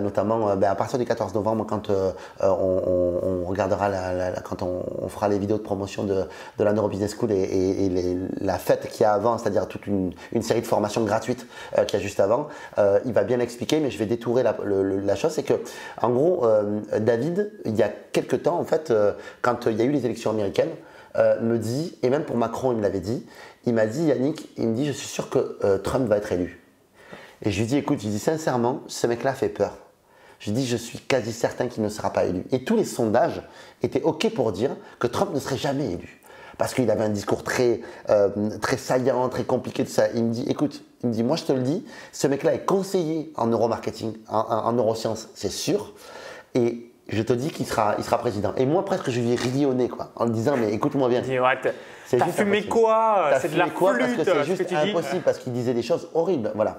[0.00, 1.90] notamment ben, à partir du 14 novembre quand
[2.40, 6.24] on, regardera la, la- la- quand on, on fera les vidéos de promotion de,
[6.58, 9.38] de la Neuro Business School et, et- et les- la fête qu'il y a avant,
[9.38, 11.46] c'est-à-dire toute une, une série de formations gratuites
[11.86, 12.48] qu'il y a juste avant.
[13.04, 15.54] Il va bien l'expliquer, mais je vais détourer la, le- la chose, c'est que
[16.00, 16.44] en gros
[16.98, 18.92] David, il y a quelques temps en fait,
[19.40, 20.72] quand il y a eu les élections américaines
[21.16, 23.26] euh, me dit, et même pour Macron, il me l'avait dit,
[23.66, 26.32] il m'a dit, Yannick, il me dit, je suis sûr que euh, Trump va être
[26.32, 26.60] élu.
[27.42, 29.78] Et je lui dis, écoute, je lui dis sincèrement, ce mec-là fait peur.
[30.38, 32.44] Je lui dis, je suis quasi certain qu'il ne sera pas élu.
[32.50, 33.42] Et tous les sondages
[33.82, 36.20] étaient OK pour dire que Trump ne serait jamais élu.
[36.58, 38.28] Parce qu'il avait un discours très, euh,
[38.60, 40.08] très saillant, très compliqué de ça.
[40.14, 42.64] Il me dit, écoute, il me dit, moi je te le dis, ce mec-là est
[42.64, 45.94] conseiller en neuromarketing, en, en neurosciences, c'est sûr.
[46.54, 48.52] Et je te dis qu'il sera, il sera président.
[48.56, 51.08] Et moi, presque, je lui ai ri au nez, quoi, en lui disant, mais écoute-moi
[51.08, 51.22] bien.
[52.06, 52.68] C'est t'as fumé impossible.
[52.68, 53.30] quoi?
[53.40, 53.94] C'est de la quoi?
[53.98, 55.82] Parce flûte que euh, c'est ce juste que tu dis impossible parce qu'il disait des
[55.82, 56.78] choses horribles, voilà.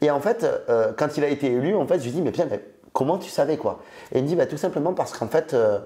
[0.00, 2.30] Et en fait, euh, quand il a été élu, en fait, je lui dis mais
[2.32, 2.60] bien, mais
[2.92, 3.80] comment tu savais quoi?
[4.12, 5.78] Et il me dit bah, tout simplement parce qu'en fait, euh,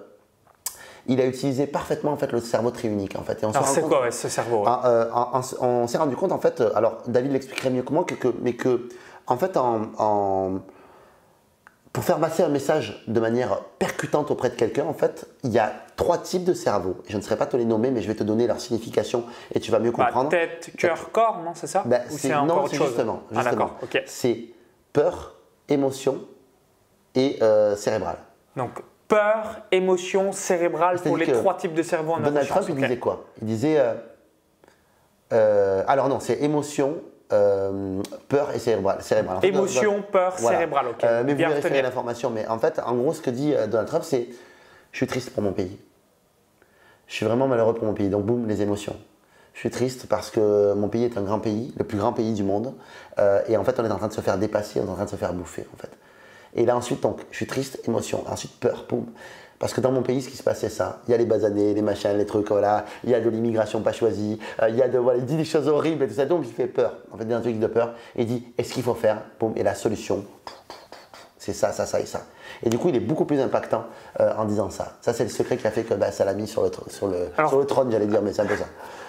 [1.06, 3.42] il a utilisé parfaitement en fait le cerveau triunique en fait.
[3.42, 4.68] Et on Alors c'est quoi ouais, ce cerveau ouais?
[4.68, 7.82] En- euh, en- en- on s'est rendu compte en fait, euh, alors David l'expliquerait mieux
[7.82, 8.88] que moi, que, que- mais que
[9.26, 10.58] en fait en, en-
[11.92, 15.58] pour faire passer un message de manière percutante auprès de quelqu'un, en fait, il y
[15.58, 16.96] a trois types de cerveau.
[17.08, 19.60] Je ne saurais pas te les nommer, mais je vais te donner leur signification et
[19.60, 20.28] tu vas mieux Bah, comprendre.
[20.30, 23.22] Tête, cœur, corps, non C'est ça c'est- encore non, c'est chose justement.
[23.30, 23.50] Ah justement.
[23.52, 24.02] d'accord, ok.
[24.06, 24.40] C'est
[24.92, 25.34] peur,
[25.68, 26.20] émotion
[27.14, 28.18] et euh, cérébral.
[28.56, 32.98] Donc peur, émotion, cérébrale pour les trois types de cerveau en Donald Trump, il disait
[32.98, 33.24] quoi?
[33.40, 33.78] Il disait.
[33.78, 33.94] euh,
[35.32, 36.96] euh, alors non, c'est émotion,
[37.32, 39.02] euh, peur et cérébral.
[39.02, 39.36] cérébral.
[39.36, 40.58] En fait, Émotion, peur, Voilà.
[40.58, 41.04] cérébral, ok.
[41.04, 41.82] Euh, mais vous Bien vérifierez retenir.
[41.84, 42.30] l'information.
[42.30, 44.28] Mais en fait, en gros, ce que dit euh, Donald Trump, c'est
[44.92, 45.78] je suis triste pour mon pays.
[47.06, 48.08] Je suis vraiment malheureux pour mon pays.
[48.08, 48.96] Donc, boum, les émotions.
[49.54, 52.32] Je suis triste parce que mon pays est un grand pays, le plus grand pays
[52.32, 52.74] du monde.
[53.18, 54.94] Euh, et en fait, on est en train de se faire dépasser, on est en
[54.94, 55.90] train de se faire bouffer, en fait.
[56.54, 58.22] Et là, ensuite, donc, je suis triste, émotion.
[58.28, 59.06] Ensuite, peur, boum.
[59.58, 61.00] Parce que dans mon pays, ce qui se passe, c'est ça.
[61.08, 62.84] Il y a les basanés, les machins, les trucs, voilà.
[63.02, 64.38] Il y a de l'immigration pas choisie.
[64.62, 66.26] euh, il y a de, voilà, il dit des choses horribles et tout ça.
[66.26, 66.92] Donc, il fait peur.
[67.12, 67.94] En fait, il y a un truc de peur.
[68.14, 69.52] Et il dit, est-ce qu'il faut faire Boum.
[69.56, 70.24] Et la solution,
[71.38, 72.22] c'est ça, ça, ça et ça.
[72.62, 73.84] Et du coup, il est beaucoup plus impactant
[74.20, 74.92] euh, en disant ça.
[75.00, 76.88] Ça, c'est le secret qui a fait que bah, ça l'a mis sur le, tr-
[76.90, 78.64] sur le, Alors- sur le trône, j'allais dire, mais c'est un peu ça.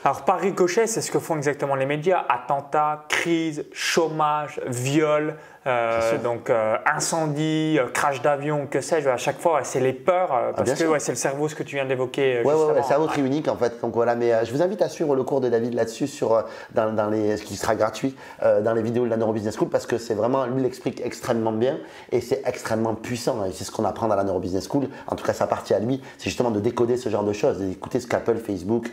[0.06, 2.24] Alors par ricochet, c'est ce que font exactement les médias.
[2.30, 5.36] Attentats, crise, chômage, viol,
[5.68, 9.10] euh, donc euh, incendie, euh, crash d'avion, que sais-je.
[9.10, 11.56] À chaque fois, c'est les peurs euh, parce bien que ouais, c'est le cerveau, ce
[11.56, 12.38] que tu viens d'évoquer.
[12.38, 12.84] euh, Ouais, ouais, avant.
[12.88, 13.80] cerveau triunique en fait.
[13.82, 16.44] Donc voilà, mais je vous invite à suivre le cours de David là-dessus, sur,
[16.74, 19.70] dans, dans les, ce qui sera gratuit dans les vidéos de la Neuro Business School,
[19.70, 21.78] parce que c'est vraiment, lui, il explique extrêmement bien
[22.12, 23.46] et c'est extrêmement puissant.
[23.46, 25.74] Et c'est ce qu'on apprend dans la Neuro Business School, en tout cas sa partie
[25.74, 28.90] à lui, c'est justement de décoder ce genre de choses, d'écouter ce qu'Apple, Facebook,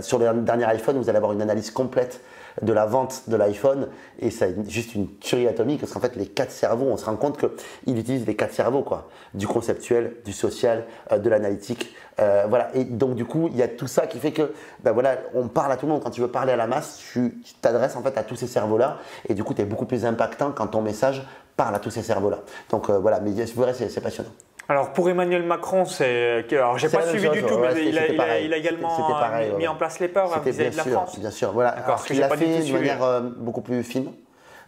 [0.00, 2.20] sur le dernier iPhone, vous allez avoir une analyse complète
[2.60, 3.88] de la vente de l'iPhone
[4.18, 7.16] et c'est juste une tuerie atomique parce qu'en fait les quatre cerveaux on se rend
[7.16, 9.08] compte qu'il utilise les quatre cerveaux quoi.
[9.34, 12.74] Du conceptuel du social euh, de l'analytique euh, voilà.
[12.74, 14.52] Et donc du coup il y a tout ça qui fait que
[14.84, 16.02] ben voilà on parle à tout le monde.
[16.02, 18.78] Quand tu veux parler à la masse tu t'adresses en fait à tous ces cerveaux
[18.78, 21.90] là et du coup tu es beaucoup plus impactant quand ton message parle à tous
[21.90, 23.20] ces cerveaux là donc euh, voilà.
[23.20, 24.30] Mais c'est c'est passionnant
[24.68, 27.98] Alors pour Emmanuel Macron, c'est alors j'ai pas suivi chose, du tout, ouais, mais il,
[27.98, 28.44] a, c'était il a- pareil.
[28.46, 29.66] il a également pareil, mis ouais.
[29.68, 31.18] en place les peurs hein, C'était vis-à-vis de la sûr, France.
[31.18, 31.52] bien sûr.
[31.52, 31.70] Voilà.
[31.70, 34.12] Alors, il l'a fait de manière euh, beaucoup plus fine.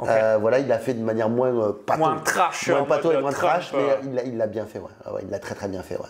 [0.02, 2.00] Euh, voilà, il l'a fait de manière moins euh, pato.
[2.00, 3.94] Moins trash, moins pato et moins Trump, trash, mais euh.
[4.02, 4.80] il l'a- il l'a bien fait.
[4.80, 4.88] Ouais.
[5.06, 5.94] Ah ouais, il l'a très très bien fait.
[5.96, 6.08] Ouais.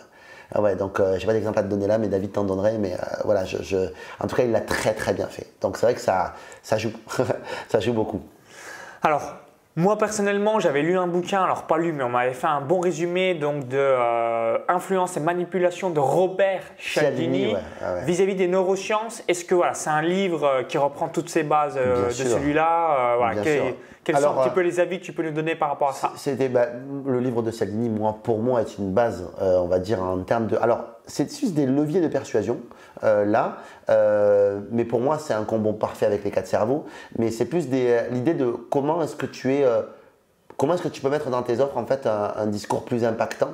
[0.53, 2.77] Ah ouais, donc euh, j'ai pas d'exemple à te donner là, mais David t'en donnerait.
[2.79, 5.45] Mais euh, voilà, je, je- en tout cas, il l'a très très bien fait.
[5.61, 6.91] Donc c'est vrai que ça, ça joue,
[7.69, 8.21] ça joue beaucoup.
[9.03, 9.21] Alors,
[9.77, 12.79] moi personnellement, j'avais lu un bouquin, alors pas lu, mais on m'avait fait un bon
[12.79, 18.05] résumé donc de euh, influence et manipulation de Robert Cialdini Cialdini, ouais, ah ouais.
[18.05, 19.21] vis-à-vis des neurosciences.
[19.27, 23.13] Est-ce que voilà, c'est un livre euh, qui reprend toutes ces bases euh, de celui-là
[23.13, 23.41] euh, voilà.
[24.05, 25.89] Quels Alors, sont un petit peu les avis que tu peux nous donner par rapport
[25.89, 26.13] à ça?
[26.15, 26.67] C'était bah,
[27.07, 30.45] le livre de Salini, moi, pour moi, est une base, on va dire en termes
[30.45, 30.57] de.
[30.57, 32.59] Alors, c'est juste des leviers de persuasion
[33.03, 33.57] euh, là,
[33.89, 36.85] euh, mais pour moi, c'est un combo parfait avec les quatre cerveaux.
[37.17, 39.81] Mais c'est plus l'idée de comment est-ce que tu es euh,
[40.57, 43.51] comment est-ce que tu peux mettre dans tes offres en fait un, discours plus impactant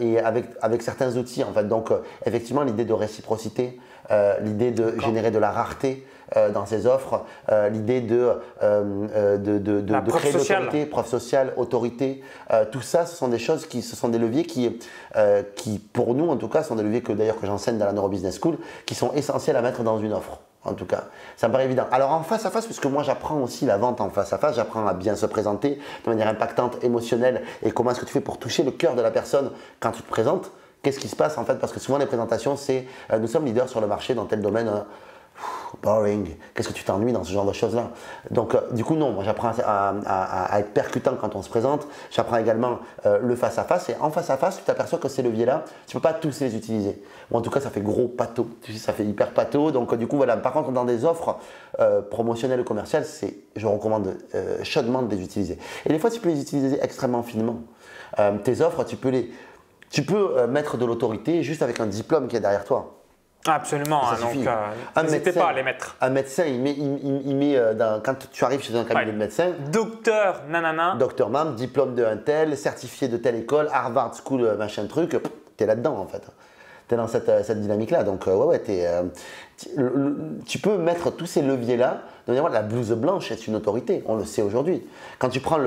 [0.00, 1.64] et avec, avec certains outils en fait.
[1.64, 1.90] Donc
[2.24, 3.78] effectivement l'idée de réciprocité,
[4.42, 6.04] l'idée de générer de la rareté,
[6.36, 11.08] euh, dans ces offres, euh, l'idée de, euh, de, de, de, de créer l'autorité, preuve
[11.08, 12.22] sociale, autorité,
[12.70, 14.78] tout ça, ce sont des choses qui, ce sont des leviers qui,
[15.56, 17.92] qui, pour nous en tout cas, sont des leviers que d'ailleurs que j'enseigne dans la
[17.92, 21.04] Neurobusiness School, qui sont essentiels à mettre dans une offre en tout cas.
[21.36, 21.86] Ça me paraît évident.
[21.90, 24.56] Alors en face à face, puisque moi j'apprends aussi la vente en face à face,
[24.56, 28.20] j'apprends à bien se présenter de manière impactante, émotionnelle, et comment est-ce que tu fais
[28.20, 30.52] pour toucher le cœur de la personne quand tu te présentes.
[30.82, 32.86] Qu'est-ce qui se passe en fait Parce que souvent les présentations, c'est
[33.18, 34.68] nous sommes leaders sur le marché dans tel domaine.
[34.68, 34.86] Hein
[35.82, 37.90] boring, qu'est-ce que tu t'ennuies dans ce genre de choses-là?
[38.30, 42.36] Donc, euh, du coup, non, moi j'apprends à, être percutant quand on se présente, j'apprends
[42.36, 46.08] également euh, le face-à-face, et en face-à-face, tu t'aperçois que ces leviers-là, tu ne peux
[46.08, 47.02] pas tous les utiliser.
[47.30, 49.94] Ou en tout cas, ça fait gros pâteau, tu sais, ça fait hyper pâteau, donc
[49.94, 50.36] du coup, voilà.
[50.36, 51.36] Par contre, dans des offres
[51.78, 53.04] euh, promotionnelles ou commerciales,
[53.56, 54.16] je recommande
[54.62, 55.58] chaudement de les utiliser.
[55.86, 57.60] Et des fois, tu peux les utiliser extrêmement finement.
[58.44, 59.30] tes offres, tu peux les...
[59.90, 63.00] Tu peux mettre de l'autorité juste avec un diplôme qui est derrière toi.
[63.46, 65.96] Absolument, hein, donc euh, n'hésitez pas à les mettre.
[66.02, 69.16] Un médecin, il met, il, met euh, dans, quand tu arrives chez un cabinet de
[69.16, 69.52] médecin.
[69.72, 70.96] Docteur, nanana.
[70.98, 75.16] Docteur Mam, diplôme de un tel, certifié de telle école, Harvard School, euh, machin truc,
[75.56, 76.22] tu es là-dedans en fait
[76.94, 78.04] es dans cette, cette dynamique-là.
[78.04, 78.86] Donc, ouais, ouais, es,
[80.46, 82.02] tu peux mettre tous ces leviers-là.
[82.26, 84.86] La blouse blanche est une autorité, on le sait aujourd'hui.
[85.18, 85.58] Quand tu prends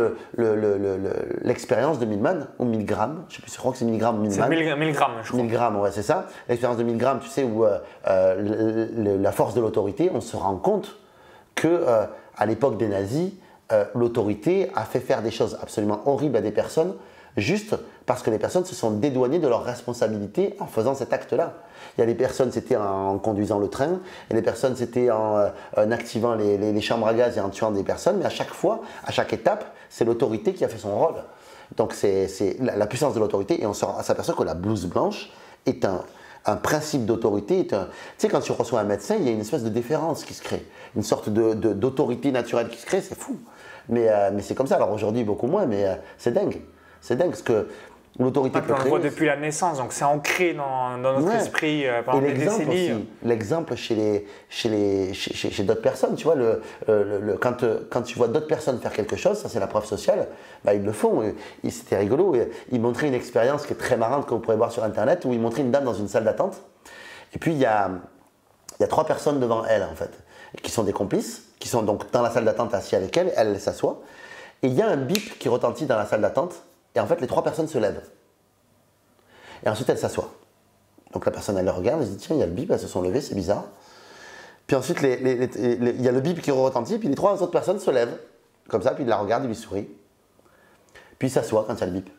[1.43, 3.85] l'expérience le, le, de Milman, ou 1000 grammes, je sais plus, je crois que c'est
[3.85, 4.31] 1000 grammes, 1000
[4.93, 5.41] grammes, je crois.
[5.41, 6.27] 1000 grammes, ouais, c'est ça.
[6.47, 10.37] L'expérience de 1000 grammes, tu sais, où euh, euh, la force de l'autorité, on se
[10.37, 10.97] rend compte
[11.55, 12.05] que euh,
[12.37, 13.31] à l'époque des nazis,
[13.95, 16.93] l'autorité a fait faire des choses absolument horribles à des personnes
[17.37, 21.53] juste parce que les personnes se sont dédouanées de leurs responsabilités en faisant cet acte-là.
[21.97, 25.37] Il y a des personnes, c'était en conduisant le train, et des personnes, c'était en,
[25.37, 28.81] euh, activant les, chambres à gaz et en tuant des personnes, mais à chaque fois,
[29.05, 31.15] à chaque étape, c'est l'autorité qui a fait son rôle.
[31.77, 32.27] Donc c'est
[32.59, 35.31] la, puissance de l'autorité, et on s'aperçoit que la blouse blanche
[35.65, 36.03] est un,
[36.57, 37.65] principe d'autorité.
[37.67, 37.75] Tu
[38.17, 40.41] sais, quand tu reçois un médecin, il y a une espèce de déférence qui se
[40.41, 43.37] crée, une sorte d'autorité de, naturelle qui se crée, c'est fou.
[43.89, 44.75] Mais, euh, mais c'est comme ça.
[44.75, 46.61] Alors aujourd'hui, beaucoup moins, mais euh, c'est dingue.
[47.01, 47.67] C'est dingue parce que
[48.19, 52.01] l'autorité peut On le voit depuis la naissance, donc c'est ancré dans, notre esprit euh,
[52.03, 53.07] pendant des décennies.
[53.23, 58.17] L'exemple chez, les, chez, les, chez, d'autres personnes, tu vois, le, le, quand, quand, tu
[58.17, 60.27] vois d'autres personnes faire quelque chose, ça c'est la preuve sociale,
[60.63, 61.23] bah, ils le font.
[61.67, 62.35] C'était rigolo.
[62.71, 65.33] Ils montraient une expérience qui est très marrante que vous pourrez voir sur Internet où
[65.33, 66.61] ils montraient une dame dans une salle d'attente.
[67.33, 67.89] Et puis il y a,
[68.79, 70.11] y a trois personnes devant elle en fait,
[70.61, 73.59] qui sont des complices, qui sont donc dans la salle d'attente assis avec elle, elle
[73.59, 74.01] s'assoit.
[74.61, 76.63] Et il y a un bip qui retentit dans la salle d'attente
[76.95, 78.03] et en fait, les trois personnes se lèvent.
[79.65, 80.31] Et ensuite, elles s'assoient.
[81.13, 82.69] Donc la personne, elle le regarde, elle se dit tiens, il y a le bip,
[82.71, 83.65] elles se sont levées, c'est bizarre.
[84.67, 87.91] Puis ensuite, il y a le bip qui retentit, puis les trois autres personnes se
[87.91, 88.17] lèvent,
[88.67, 89.89] comme ça, puis ils la regardent, ils lui sourient.
[91.19, 92.09] Puis ils s'assoient quand il y a le bip.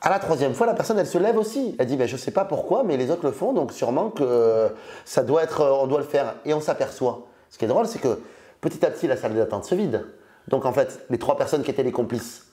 [0.00, 1.74] À la troisième fois, la personne, elle se lève aussi.
[1.78, 4.10] Elle dit ben, Je ne sais pas pourquoi, mais les autres le font, donc sûrement
[4.10, 4.68] que
[5.04, 6.36] ça doit être, on doit le faire.
[6.44, 7.26] Et on s'aperçoit.
[7.50, 8.20] Ce qui est drôle, c'est que
[8.60, 10.04] petit à petit, la salle d'attente se vide.
[10.46, 12.47] Donc en fait, les trois personnes qui étaient les complices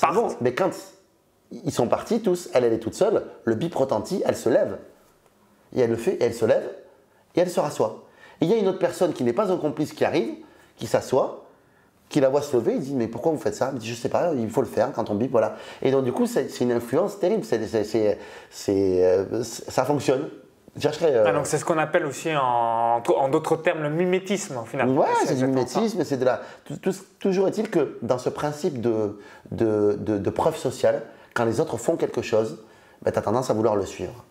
[0.00, 0.70] Pardon, mais quand
[1.50, 4.78] ils sont partis tous, elle, elle est toute seule, le bip retentit, elle se lève.
[5.74, 6.68] Et elle le fait, et elle se lève,
[7.34, 8.04] et elle se rassoit.
[8.40, 10.34] Et il y a une autre personne qui n'est pas un complice qui arrive,
[10.76, 11.46] qui s'assoit,
[12.08, 13.70] qui la voit se lever, il dit Mais pourquoi vous faites ça?
[13.72, 15.56] Il dit Je sais pas, il faut le faire quand on bip, voilà.
[15.82, 17.58] Et donc, du coup, c'est une influence terrible, c'est,
[18.70, 20.28] euh, ça fonctionne.
[20.84, 25.02] Euh, ah, donc c'est ce qu'on appelle aussi en, en d'autres termes le mimétisme finalement.
[25.02, 26.40] Ouais, c'est du mimétisme, c'est de la.
[27.18, 29.18] toujours est-il que dans ce principe de,
[29.50, 31.02] de, de, preuve sociale,
[31.34, 32.58] quand les autres font quelque chose,
[33.02, 34.24] bah, tu as tendance à vouloir le suivre.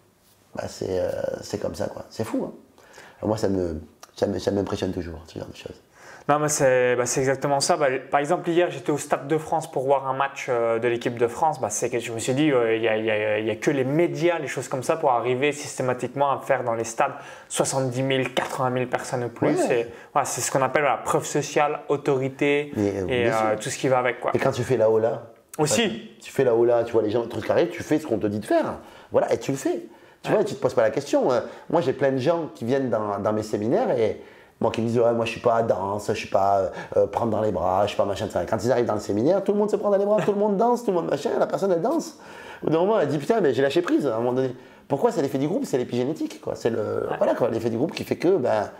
[0.55, 2.05] Bah, euh, c'est, comme ça, quoi.
[2.09, 2.47] C'est fou.
[2.47, 3.27] Hein.
[3.27, 3.81] moi, ça, me,
[4.15, 5.81] ça m'impressionne toujours, ce genre de choses.
[6.27, 7.77] Non, mais c'est bah, exactement ça.
[7.77, 10.87] Bah, par exemple, hier, j'étais au Stade de France pour voir un match euh, de
[10.87, 11.61] l'équipe de France.
[11.61, 14.67] Bah, que je me suis dit, euh, il n'y a, que les médias, les choses
[14.67, 17.13] comme ça, pour arriver systématiquement à faire dans les stades
[17.49, 19.55] 70 000, 80 000 personnes ou plus.
[19.55, 24.19] C'est ce qu'on appelle la preuve sociale, autorité euh, et tout ce qui va avec.
[24.19, 24.31] Quoi.
[24.33, 25.27] Et quand tu fais la hola
[25.59, 26.11] Aussi.
[26.19, 28.27] tu, fais la hola, tu vois les gens, trucs carrés, tu fais ce qu'on te
[28.27, 28.79] dit de faire.
[29.11, 29.83] Voilà, et tu le fais.
[30.23, 31.27] Tu vois, tu ne te poses pas la question.
[31.69, 34.19] Moi, j'ai plein de gens qui viennent dans, dans mes séminaires et
[34.65, 37.07] moi qui me disent, ouais, moi je suis pas danse, je suis pas euh, euh,
[37.07, 38.27] prendre dans les bras, je suis pas machin.
[38.49, 40.31] Quand ils arrivent dans le séminaire, tout le monde se prend dans les bras, tout
[40.31, 42.17] le monde danse, tout le monde machin, la personne elle danse.
[42.63, 44.55] Au bout d'un moment, elle dit, putain, mais j'ai lâché prise à un moment donné.
[44.87, 45.65] Pourquoi c'est l'effet du groupe?
[45.65, 46.55] C'est l'épigénétique, quoi.
[46.55, 48.71] C'est le, voilà, quoi, l'effet du groupe qui fait que, ben,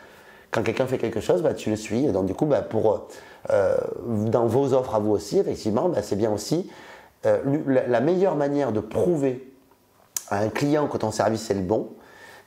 [0.50, 2.06] quand quelqu'un fait quelque chose, ben, tu le suis.
[2.06, 3.08] Et donc, du coup, ben, pour,
[3.52, 6.69] euh, dans vos offres à vous aussi, effectivement, ben, c'est bien aussi
[7.24, 9.52] la, meilleure manière de prouver
[10.30, 11.89] à un client que ton service est le bon,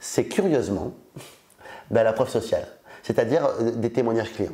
[0.00, 0.92] c'est curieusement
[1.90, 2.66] ben, la preuve sociale
[3.02, 4.52] c'est-à-dire euh, des témoignages clients.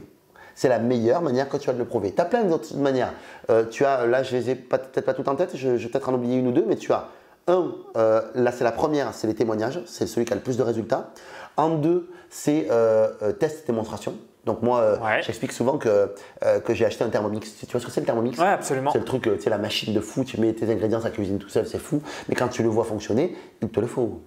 [0.55, 2.13] C'est la meilleure manière que tu as de le prouver.
[2.15, 3.13] Tu as plein d'autres manières.
[3.51, 5.89] Euh, tu as, là, je les ai peut-être pas tout en tête, je, je vais
[5.91, 7.09] peut-être en oublier une ou deux, mais tu as
[7.49, 10.57] un, euh, là c'est la première, c'est les témoignages, c'est celui qui a le plus
[10.57, 11.11] de résultats.
[11.57, 14.15] En deux, c'est euh, test et démonstration.
[14.45, 15.23] Donc moi, euh, Ouais.
[15.23, 16.13] j'explique souvent que,
[16.45, 17.57] euh, que j'ai acheté un Thermomix.
[17.61, 18.39] Tu vois ce que c'est le Thermomix?
[18.39, 18.91] Ouais, absolument.
[18.93, 21.49] C'est le truc, sais, la machine de fou, tu mets tes ingrédients, ça cuisine tout
[21.49, 22.03] seul, c'est fou.
[22.29, 24.21] Mais quand tu le vois fonctionner, il te le faut.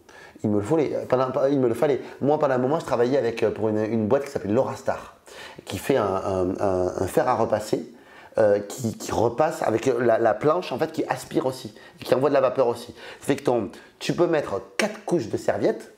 [0.44, 1.06] Il me le.
[1.08, 2.02] Pendant, il me fallait.
[2.22, 5.16] Moi, pendant un moment, je travaillais avec, euh, pour une, boîte qui s'appelle Laura Star,
[5.66, 6.56] qui fait un,
[7.08, 7.94] fer à repasser.
[8.38, 11.74] euh, qui, repasse avec la, la planche en fait qui aspire aussi,
[12.04, 12.94] qui envoie de la vapeur aussi.
[13.20, 13.36] Fait
[13.98, 15.92] tu peux mettre quatre couches de serviettes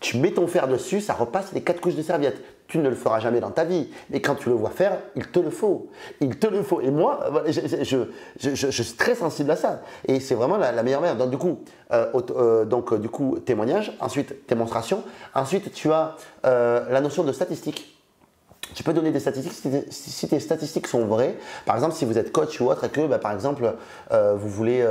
[0.00, 2.40] tu mets ton fer dessus, ça repasse les quatre couches de serviettes.
[2.68, 3.88] Tu ne le feras jamais dans ta vie.
[4.10, 5.88] Mais quand tu le vois faire, il te le faut.
[6.20, 6.82] Il te le faut.
[6.82, 7.96] Et moi, je, je-
[8.38, 9.80] je- je- suis très sensible à ça.
[10.06, 11.16] Et c'est vraiment la, la meilleure manière.
[11.16, 11.60] Donc, du coup,
[11.92, 15.02] euh, euh, donc, euh, du coup, témoignage, ensuite démonstration.
[15.34, 17.98] Ensuite, tu as euh, la notion de statistique.
[18.74, 19.54] Tu peux donner des statistiques
[19.90, 21.38] si tes, statistiques sont vraies.
[21.64, 23.72] Par exemple, si vous êtes coach ou autre et que, bah, par exemple,
[24.10, 24.86] vous voulez.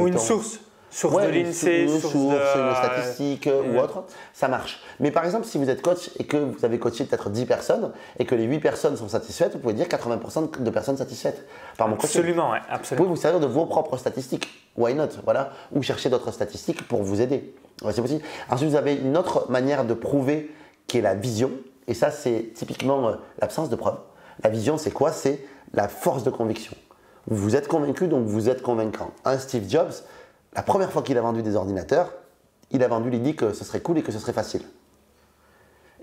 [0.00, 0.60] Ou une source.
[0.96, 2.60] Source Ouais, de l'INSEE, source, source, de.
[2.70, 4.80] une statistique euh, ou autre, ça marche.
[4.98, 7.92] Mais par exemple, si vous êtes coach et que vous avez coaché peut-être 10 personnes
[8.18, 11.88] et que les 8 personnes sont satisfaites, vous pouvez dire 80% de personnes satisfaites par
[11.88, 12.20] mon coaching.
[12.20, 13.04] Absolument, ouais, Vous absolument.
[13.04, 14.48] pouvez vous servir de vos propres statistiques.
[14.78, 15.50] Why not Voilà.
[15.74, 17.52] Ou chercher d'autres statistiques pour vous aider.
[17.82, 18.22] Ouais, c'est possible.
[18.48, 20.50] Ensuite, vous avez une autre manière de prouver
[20.86, 21.50] qui est la vision.
[21.88, 23.98] Et ça, c'est typiquement euh, l'absence de preuve.
[24.42, 25.12] La vision, c'est quoi?
[25.12, 26.72] C'est la force de conviction.
[27.28, 29.10] Vous êtes convaincu, donc vous êtes convaincant.
[29.26, 29.92] Un Steve Jobs,
[30.56, 32.12] la première fois qu'il a vendu des ordinateurs,
[32.72, 34.62] il a vendu l'idée que ce serait cool et que ce serait facile.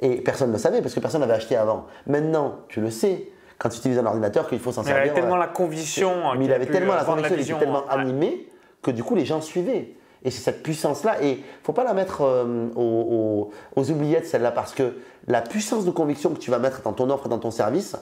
[0.02, 1.86] Et personne ne le savait parce que personne n'avait acheté avant.
[2.08, 5.04] Maintenant, tu le sais, quand tu utilises un ordinateur, qu'il faut s'en Il servir.
[5.12, 6.34] avait tellement la conviction.
[6.38, 8.50] mais il avait tellement la conviction, il était tellement animé
[8.82, 9.94] que du coup les gens suivaient.
[10.26, 11.22] Et c'est cette puissance-là.
[11.22, 14.96] Et il ne faut pas la mettre euh, aux, aux- aux oubliettes, celle-là, parce que
[15.28, 17.96] la puissance de conviction que tu vas mettre dans ton offre, dans ton service,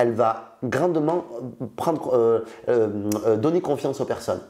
[0.00, 2.88] elle va grandement euh, euh,
[3.26, 4.40] euh, donner confiance aux personnes.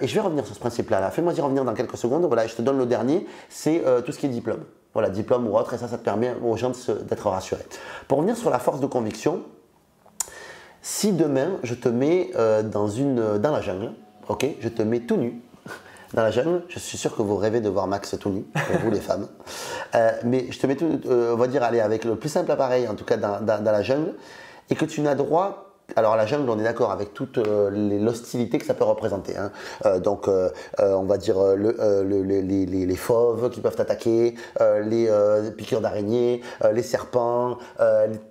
[0.00, 1.00] Et je vais revenir sur ce principe-là.
[1.00, 1.10] Là.
[1.10, 2.24] Fais-moi y revenir dans quelques secondes.
[2.24, 4.64] Voilà, je te donne le dernier, c'est tout ce qui est diplôme.
[4.94, 7.66] Voilà, diplôme ou autre, et ça, ça te permet aux gens d'être rassurés.
[8.06, 9.42] Pour revenir sur la force de conviction,
[10.80, 12.30] si demain je te mets
[12.64, 13.92] dans, une, dans la jungle,
[14.28, 15.42] ok, je te mets tout nu
[16.14, 18.46] dans la jungle, je suis sûr que vous rêvez de voir Max tout nu,
[18.82, 19.28] vous les femmes,
[20.24, 22.88] mais je te mets tout, euh, on va dire, allez, avec le plus simple appareil,
[22.88, 24.14] en tout cas dans la jungle,
[24.70, 25.64] et que tu n'as droit.
[25.96, 29.38] Alors la jungle, on est d'accord avec toute euh, l'hostilité que ça peut représenter.
[29.38, 29.50] hein.
[29.86, 30.50] Euh, donc, euh,
[30.80, 34.34] euh, on va dire le- le- les, les- fauves qui peuvent t'attaquer,
[34.84, 35.08] les
[35.56, 36.42] piqûres d'araignées,
[36.74, 37.56] les serpents,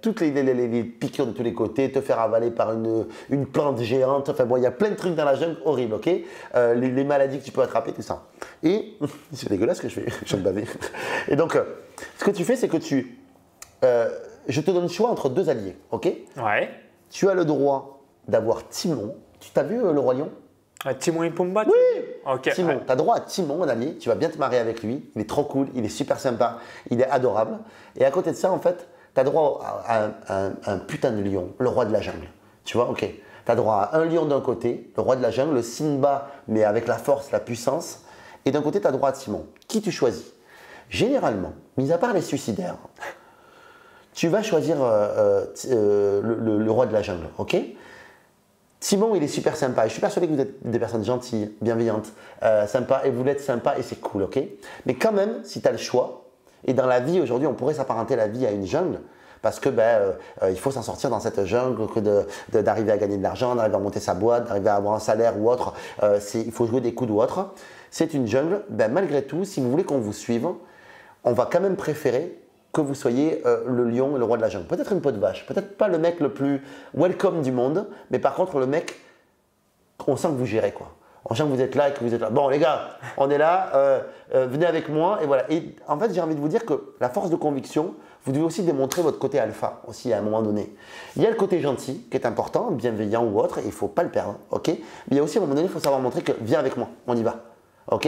[0.01, 3.07] toutes les, piqûres de tous les côtés, te faire avaler par une,
[3.47, 4.29] plante géante.
[4.29, 6.09] Enfin bon, il y a plein de trucs dans la jungle horribles, ok?
[6.55, 8.21] Les, maladies que tu peux attraper, tout ça.
[8.61, 8.93] Et
[9.33, 10.65] c'est dégueulasse ce que je fais, je de baver.
[11.27, 11.57] Et donc,
[12.19, 13.17] ce que tu fais, c'est que tu,
[14.47, 16.69] je te donne le choix entre deux alliés, ok Ouais.
[17.09, 19.15] tu as le droit d'avoir Timon.
[19.39, 20.29] Tu t'as vu euh, le roi lion?
[20.85, 22.03] Euh, Timon et Pumba tu dire?
[22.25, 22.51] Ok.
[22.53, 22.81] Timon, ouais.
[22.85, 25.21] tu as droit à Timon, un ami, tu vas bien te marier avec lui, il
[25.21, 26.57] est trop cool, il est super sympa,
[26.89, 27.57] il est adorable.
[27.95, 30.77] Et à côté de ça, en fait, tu as droit à, à- à un, un
[30.79, 32.27] putain de lion, le roi de la jungle.
[32.63, 32.99] Tu vois, ok.
[33.45, 36.29] Tu as droit à un lion d'un côté, le roi de la jungle, le Simba,
[36.47, 38.01] mais avec la force, la puissance.
[38.45, 39.45] Et d'un côté, tu as droit à Timon.
[39.67, 40.25] Qui tu choisis?
[40.89, 42.75] Généralement, mis à part les suicidaires,
[44.17, 47.55] tu vas choisir euh, euh, euh, le, roi de la jungle, ok?
[48.79, 49.85] Simon, il est super sympa.
[49.85, 52.07] Je suis persuadé que vous êtes des personnes gentilles, bienveillantes,
[52.65, 54.39] sympas, et vous l'êtes sympa, et c'est cool, ok?
[54.87, 56.25] Mais quand même, si tu as le choix,
[56.65, 59.01] et dans la vie aujourd'hui, on pourrait s'apparenter la vie à une jungle,
[59.43, 60.15] parce que ben,
[60.49, 63.53] il faut s'en sortir dans cette jungle, que de- de- d'arriver à gagner de l'argent,
[63.53, 65.73] d'arriver à monter sa boîte, d'arriver à avoir un salaire ou autre.
[66.33, 67.53] Il faut jouer des coups ou autre.
[67.91, 68.63] C'est une jungle.
[68.69, 70.47] Ben, malgré tout, si vous voulez qu'on vous suive,
[71.23, 72.35] on va quand même préférer
[72.77, 74.67] que vous soyez euh, le lion et le roi de la jungle.
[74.67, 76.61] Peut-être une peau de vache, peut-être pas le mec le plus
[76.93, 78.95] welcome du monde, mais par contre le mec,
[80.05, 80.91] on sent que vous gérez quoi.
[81.25, 82.29] On sent que vous êtes là et que vous êtes là.
[82.29, 83.99] Bon les gars, on est là, euh,
[84.35, 85.51] euh, venez avec moi et voilà.
[85.51, 88.45] Et en fait j'ai envie de vous dire que la force de conviction, vous devez
[88.45, 90.71] aussi démontrer votre côté alpha aussi à un moment donné.
[91.15, 94.03] Il y a le côté gentil qui est important, bienveillant ou autre, il faut pas
[94.03, 94.67] le perdre, ok?
[94.67, 94.77] Mais
[95.11, 96.77] il y a aussi à un moment donné, il faut savoir montrer que viens avec
[96.77, 97.37] moi, on y va,
[97.89, 98.07] ok?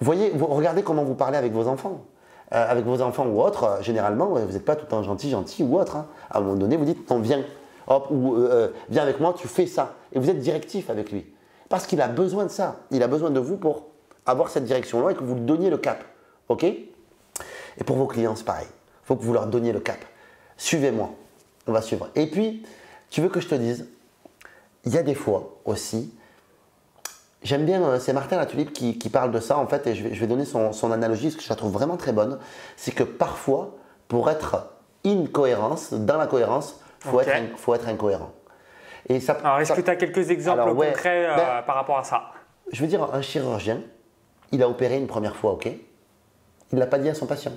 [0.00, 2.04] Voyez, regardez comment vous parlez avec vos enfants.
[2.52, 5.30] Euh, avec vos enfants ou autres, euh, généralement, vous n'êtes pas tout le temps gentil,
[5.30, 5.96] gentil ou autre.
[5.96, 6.06] hein.
[6.30, 7.42] À un moment donné, vous dites, viens,
[7.86, 9.94] hop, ou euh, viens avec moi, tu fais ça.
[10.12, 11.24] Et vous êtes directif avec lui.
[11.70, 12.76] Parce qu'il a besoin de ça.
[12.90, 13.86] Il a besoin de vous pour
[14.26, 16.04] avoir cette direction-là et que vous lui donniez le cap.
[16.48, 16.64] OK?
[16.64, 18.68] Et pour vos clients, c'est pareil.
[18.68, 19.98] Il faut que vous leur donniez le cap.
[20.56, 21.10] Suivez-moi.
[21.66, 22.10] On va suivre.
[22.14, 22.64] Et puis,
[23.08, 23.86] tu veux que je te dise,
[24.84, 26.12] il y a des fois aussi,
[27.44, 30.02] J'aime bien, euh, c'est Martin Latulipe qui, qui parle de ça en fait, et je
[30.04, 32.38] vais, je vais donner son, son analogie parce que je la trouve vraiment très bonne.
[32.76, 33.74] C'est que parfois,
[34.08, 34.70] pour être
[35.04, 38.32] incohérence, dans la cohérence, il faut, être, faut être incohérent.
[39.10, 40.88] Et ça, Alors, est-ce que tu as quelques exemples Alors, ouais.
[40.88, 42.22] concrets euh, Ben- par rapport à ça?
[42.72, 43.80] Je veux dire, un chirurgien,
[44.50, 45.66] il a opéré une première fois, ok?
[45.66, 47.52] Il ne l'a pas dit à son patient.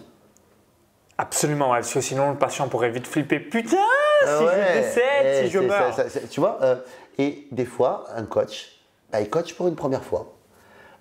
[1.17, 3.39] Absolument, parce que sinon le patient pourrait vite flipper.
[3.39, 3.77] Putain, si
[4.27, 5.93] Ah ouais, je décède, eh, si je c'est- meurs.
[5.95, 6.75] ça- ça- tu vois, euh,
[7.17, 8.76] et des fois, un coach,
[9.13, 10.33] il coach pour une première fois.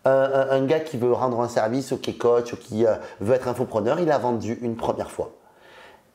[0.05, 3.35] Un, gars qui veut rendre un service ou qui est coach ou qui euh, veut
[3.35, 5.33] être infopreneur, il a vendu une première fois.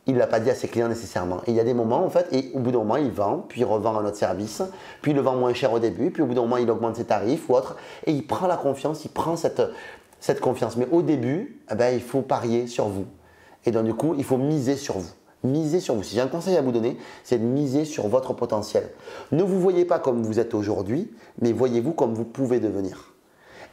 [0.08, 1.41] Il ne l'a pas dit à ses clients nécessairement.
[1.45, 3.45] Et il y a des moments, en fait, et au bout d'un moment, il vend,
[3.49, 4.63] puis il revend un autre service,
[5.01, 6.95] puis il le vend moins cher au début, puis au bout d'un moment, il augmente
[6.95, 7.75] ses tarifs ou autre,
[8.06, 9.62] et il prend la confiance, il prend cette,
[10.21, 10.77] cette confiance.
[10.77, 13.08] Mais au début, eh ben, il faut parier sur vous.
[13.65, 15.12] Et donc, du coup, il faut miser sur vous.
[15.43, 16.04] Miser sur vous.
[16.04, 18.89] Si j'ai un conseil à vous donner, c'est de miser sur votre potentiel.
[19.32, 23.13] Ne vous voyez pas comme vous êtes aujourd'hui, mais voyez-vous comme vous pouvez devenir.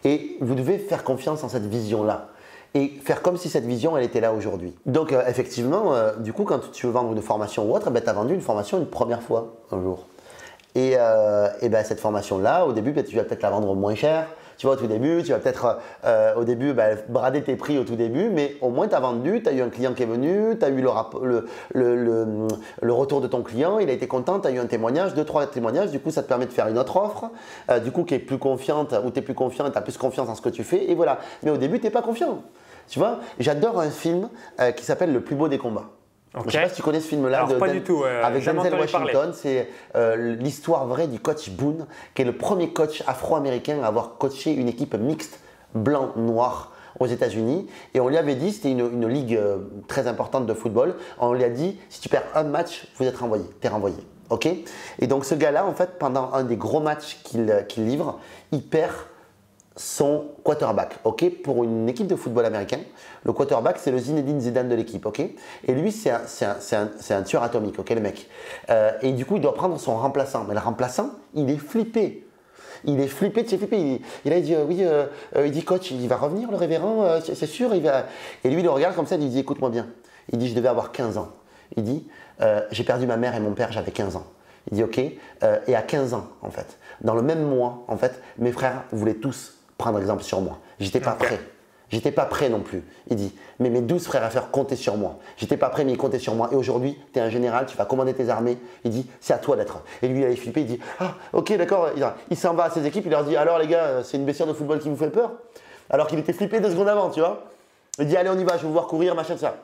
[0.04, 2.28] Et vous devez faire confiance en cette vision-là.
[2.74, 4.74] Et faire comme si cette vision, elle était là aujourd'hui.
[4.86, 8.02] Donc, euh, effectivement, euh, du coup, quand tu veux vendre une formation ou autre, ben,
[8.02, 10.06] tu as vendu une formation une première fois un jour.
[10.74, 13.94] Et, euh, et ben, cette formation-là, au début, ben, tu vas peut-être la vendre moins
[13.94, 14.28] cher.
[14.58, 17.78] Tu vois, au tout début, tu vas peut-être euh, au début ben, brader tes prix
[17.78, 20.02] au tout début, mais au moins tu as vendu, tu as eu un client qui
[20.02, 21.44] est venu, tu as eu le,
[21.74, 22.48] le-
[22.82, 25.24] le retour de ton client, il a été content, tu as eu un témoignage, deux,
[25.24, 27.30] trois témoignages, du coup ça te permet de faire une autre offre,
[27.70, 29.96] euh, du coup qui est plus confiante, ou tu es plus confiant, tu as plus
[29.96, 31.18] confiance en ce que tu fais, et voilà.
[31.44, 32.42] Mais au début, tu n'es pas confiant.
[32.88, 34.28] Tu vois, j'adore un film
[34.60, 35.90] euh, qui s'appelle Le plus beau des combats.
[36.46, 37.46] Je sais pas si tu connais ce film-là.
[37.46, 38.74] De pas Dan- du tout, ouais, avec Denzel.
[38.74, 39.32] Washington.
[39.34, 44.18] C'est euh, l'histoire vraie du coach Boone, qui est le premier coach afro-américain à avoir
[44.18, 45.40] coaché une équipe mixte
[45.74, 47.66] blanc-noir aux États-Unis.
[47.94, 51.32] Et on lui avait dit, c'était une, une ligue euh, très importante de football, on
[51.32, 53.96] lui a dit si tu perds un match, vous êtes renvoyé, t'es renvoyé.
[54.30, 54.46] Ok?
[54.98, 58.18] Et donc ce gars-là, en fait, pendant un des gros matchs qu'il euh, qu'il livre,
[58.52, 58.92] il perd
[59.78, 61.30] son quarterback, ok?
[61.44, 62.80] Pour une équipe de football américain,
[63.24, 65.20] le quarterback, c'est le Zinedine Zidane de l'équipe, ok?
[65.20, 66.20] Et lui, c'est un,
[66.72, 68.28] un- un- tueur atomique, ok, le mec?
[68.70, 70.44] Euh, Et du coup, il doit prendre son remplaçant.
[70.48, 72.26] Mais le remplaçant, il est flippé.
[72.84, 74.00] Il est flippé, tu sais, flippé.
[74.24, 75.06] Il, a dit, euh, oui, euh,
[75.44, 78.06] il dit, coach, il va revenir, le révérend, c'est sûr, il va...
[78.44, 79.86] Et lui, il le regarde comme ça, il dit, écoute-moi bien.
[80.32, 81.28] Il dit, je devais avoir 15 ans.
[81.76, 82.06] Il dit,
[82.72, 84.24] j'ai perdu ma mère et mon père, j'avais 15 ans.
[84.70, 88.20] Il dit, ok, et à 15 ans, en fait, dans le même mois, en fait,
[88.38, 90.58] mes frères voulaient tous prendre exemple sur moi.
[90.80, 91.40] J'étais pas prêt.
[91.90, 92.82] J'étais pas prêt non plus.
[93.08, 95.18] Il dit, mais mes 12 frères à faire compter sur moi.
[95.38, 96.50] J'étais pas prêt, mais ils comptaient sur moi.
[96.52, 98.58] Et aujourd'hui, tu es un général, tu vas commander tes armées.
[98.84, 99.82] Il dit, c'est à toi d'être.
[100.02, 101.90] Et lui, il a flippé, il dit, ah, ok, d'accord.
[101.96, 104.24] Il, il s'en va à ses équipes, il leur dit, alors les gars, c'est une
[104.24, 105.32] blessure de football qui vous fait peur?
[105.88, 107.44] Alors qu'il était flippé deux secondes avant, tu vois.
[107.98, 109.56] Il dit, allez, on y va, je vais vous voir courir, machin, tout ça.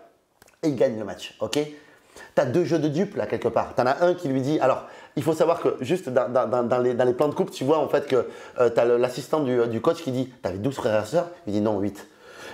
[0.62, 1.58] Et il gagne le match, ok?
[2.34, 3.74] Tu as deux jeux de dupes là quelque part.
[3.74, 4.58] Tu en as un qui lui dit.
[4.60, 8.06] Alors, il faut savoir que juste dans, les, plans de coupe, tu vois en fait
[8.06, 11.28] que tu as l'assistant du, du coach qui dit T'avais 12 frères et sœurs?
[11.46, 12.06] Il dit Non, 8.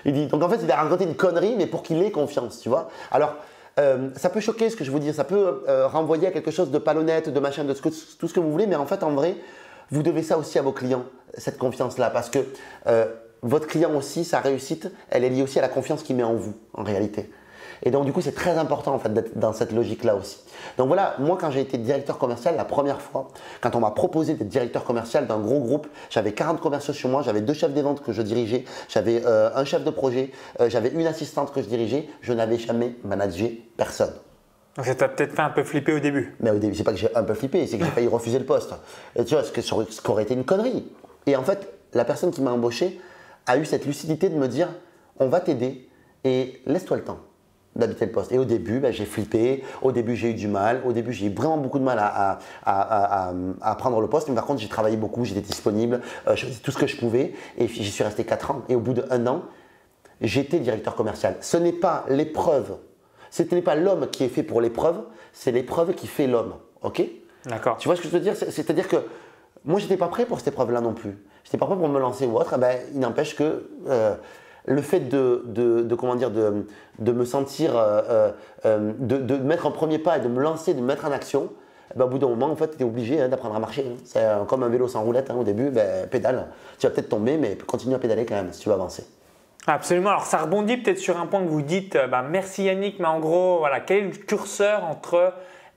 [0.05, 2.61] Il dit Donc en fait, il a raconté une connerie, mais pour qu'il ait confiance,
[2.61, 2.90] tu vois.
[3.11, 3.35] Alors,
[3.79, 6.51] euh, ça peut choquer ce que je vous dis, ça peut euh, renvoyer à quelque
[6.51, 7.90] chose de pas honnête, de machin, de tout
[8.29, 9.37] ce que vous voulez, mais en fait, en vrai,
[9.90, 11.05] vous devez ça aussi à vos clients,
[11.37, 12.38] cette confiance-là, parce que
[12.87, 13.07] euh,
[13.42, 16.35] votre client aussi, sa réussite, elle est liée aussi à la confiance qu'il met en
[16.35, 17.31] vous, en réalité.
[17.83, 20.38] Et donc, du coup, c'est très important en fait d'être dans cette logique-là aussi.
[20.77, 23.29] Donc voilà, moi, quand j'ai été directeur commercial la première fois,
[23.61, 27.23] quand on m'a proposé d'être directeur commercial d'un gros groupe, j'avais 40 commerciaux sur moi,
[27.23, 30.69] j'avais deux chefs des ventes que je dirigeais, j'avais euh, un chef de projet, euh,
[30.69, 34.12] j'avais une assistante que je dirigeais, je n'avais jamais managé personne.
[34.77, 36.37] Donc ça t'a peut-être fait un peu flipper au début.
[36.40, 38.38] Mais au début, c'est pas que j'ai un peu flippé, c'est que j'ai failli refuser
[38.38, 38.73] le poste.
[39.16, 40.87] Et tu vois, ce, que, ce qui aurait été une connerie.
[41.27, 43.01] Et en fait, la personne qui m'a embauché
[43.47, 44.69] a eu cette lucidité de me dire
[45.19, 45.88] on va t'aider
[46.25, 47.19] et laisse-toi le temps
[47.77, 48.33] d'habiter le poste.
[48.33, 51.27] Et au début, ben, j'ai flippé, au début j'ai eu du mal, au début j'ai
[51.27, 54.61] eu vraiment beaucoup de mal à, à- à- à- prendre le poste, mais par contre
[54.61, 57.91] j'ai travaillé beaucoup, j'étais disponible, euh, je faisais tout ce que je pouvais, et j'y
[57.91, 58.63] suis resté 4 ans.
[58.69, 59.43] Et au bout d'un an,
[60.21, 61.37] j'étais directeur commercial.
[61.41, 62.77] Ce n'est pas l'épreuve,
[63.31, 65.03] ce n'est pas l'homme qui est fait pour l'épreuve,
[65.33, 66.55] c'est l'épreuve qui fait l'homme.
[66.83, 67.03] Ok?
[67.47, 67.77] D'accord.
[67.79, 68.37] Tu vois ce que je veux dire?
[68.37, 68.97] C'est- C'est-à-dire que
[69.65, 71.17] moi, j'étais pas prêt pour cette épreuve-là non plus.
[71.45, 72.53] J'étais pas prêt pour me lancer ou autre.
[72.57, 74.15] Eh ben, il n'empêche que euh,
[74.71, 76.65] le fait de, de- de, comment dire, de,
[76.99, 78.31] de me sentir, euh, euh,
[78.65, 81.13] euh, de, de mettre un premier pas et de me lancer, de me mettre en
[81.13, 81.51] action,
[81.95, 83.85] eh ben, au bout d'un moment, en fait, tu es obligé hein, d'apprendre à marcher.
[83.89, 83.97] hein.
[84.05, 85.29] C'est euh, comme un vélo sans roulette.
[85.31, 86.47] hein, au début, ben, pédale.
[86.79, 89.05] Tu vas peut-être tomber, mais continue à pédaler quand même si tu veux avancer.
[89.67, 90.11] Absolument.
[90.11, 93.19] Alors ça rebondit peut-être sur un point que vous dites, bah, merci Yannick, mais en
[93.21, 95.35] gros, voilà, quel est le curseur entre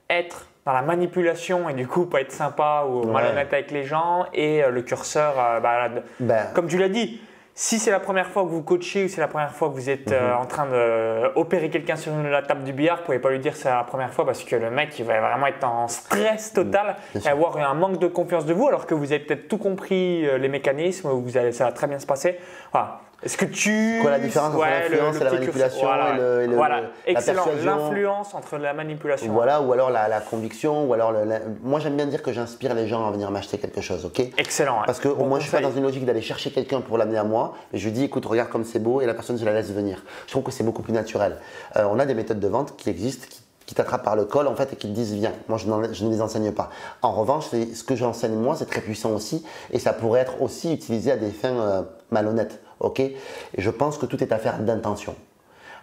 [0.08, 4.24] être dans la manipulation et du coup pas être sympa ou malhonnête avec les gens
[4.32, 7.20] et le curseur, bah, de- Ben, comme tu l'as dit,
[7.56, 9.88] si c'est la première fois que vous coachez ou c'est la première fois que vous
[9.88, 10.12] êtes Mhm.
[10.16, 13.54] euh, en train d'opérer quelqu'un sur la table du billard, vous pouvez pas lui dire
[13.56, 16.96] c'est la première fois parce que le mec il va vraiment être en stress total
[17.14, 19.58] Bien et avoir un manque de confiance de vous alors que vous avez peut-être tout
[19.58, 22.38] compris euh, les mécanismes, vous allez, ça va très bien se passer.
[22.72, 23.00] Voilà.
[23.24, 23.98] Est-ce que tu.
[24.02, 26.14] Quoi la différence entre l'influence et la manipulation voilà.
[26.14, 26.80] et, le, et le- Voilà.
[26.82, 27.44] la Excellent.
[27.44, 29.32] persuasion L'influence entre la manipulation.
[29.32, 32.74] Voilà, ou alors la, la conviction, ou alors la- moi j'aime bien dire que j'inspire
[32.74, 34.20] les gens à venir m'acheter quelque chose, ok?
[34.36, 34.82] Excellent.
[34.84, 37.18] Parce que au moins je suis pas dans une logique d'aller chercher quelqu'un pour l'amener
[37.18, 39.44] à moi, et je lui dis écoute regarde comme c'est beau et la personne je
[39.44, 40.02] la laisse venir.
[40.26, 41.36] Je trouve que c'est beaucoup plus naturel.
[41.76, 44.46] Euh, on a des méthodes de vente qui existent, qui, qui t'attrapent par le col
[44.48, 45.32] en fait et qui te disent viens.
[45.48, 45.66] Moi je,
[46.04, 46.68] ne les enseigne pas.
[47.00, 50.74] En revanche, ce que j'enseigne moi c'est très puissant aussi et ça pourrait être aussi
[50.74, 53.00] utilisé à des fins euh, malhonnêtes, ok?
[53.00, 53.16] Et
[53.58, 55.14] je pense que tout est affaire d'intention.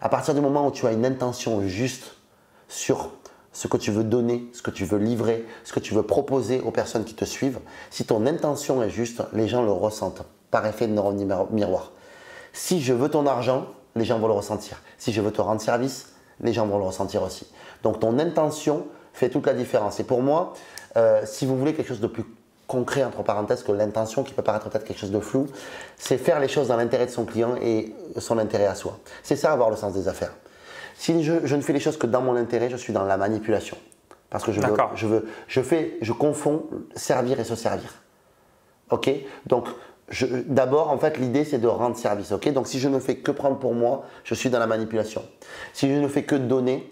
[0.02, 2.16] À partir du moment où tu as une intention juste
[2.68, 3.12] sur
[3.54, 6.62] ce que tu veux donner, ce que tu veux livrer, ce que tu veux proposer
[6.62, 10.66] aux personnes qui te suivent, si ton intention est juste, les gens le ressentent par
[10.66, 11.92] effet de neurone miro- miroir.
[12.54, 14.82] Si je veux ton argent, les gens vont le ressentir.
[14.98, 17.46] Si je veux te rendre service, les gens vont le ressentir aussi.
[17.84, 20.00] Donc ton intention fait toute la différence.
[20.00, 20.54] Et pour moi,
[20.96, 22.24] euh, si vous voulez quelque chose de plus
[22.72, 25.48] concret, entre parenthèses, que l'intention, qui peut paraître peut-être quelque chose de flou,
[25.98, 28.98] c'est faire les choses dans l'intérêt de son client et son intérêt à soi.
[29.24, 30.34] C'est ça avoir le sens des affaires.
[30.96, 33.18] Si je, je ne fais les choses que dans mon intérêt, je suis dans la
[33.18, 33.78] manipulation.
[34.30, 36.64] Parce que je veux, je veux, je fais, je confonds
[36.96, 37.94] servir et se servir.
[38.90, 39.10] Ok?
[39.48, 39.68] Donc,
[40.46, 42.32] d'abord, en fait, l'idée, c'est de rendre service.
[42.32, 42.50] Ok?
[42.54, 45.24] Donc, si je ne fais que prendre pour moi, je suis dans la manipulation.
[45.74, 46.90] Si je ne fais que donner,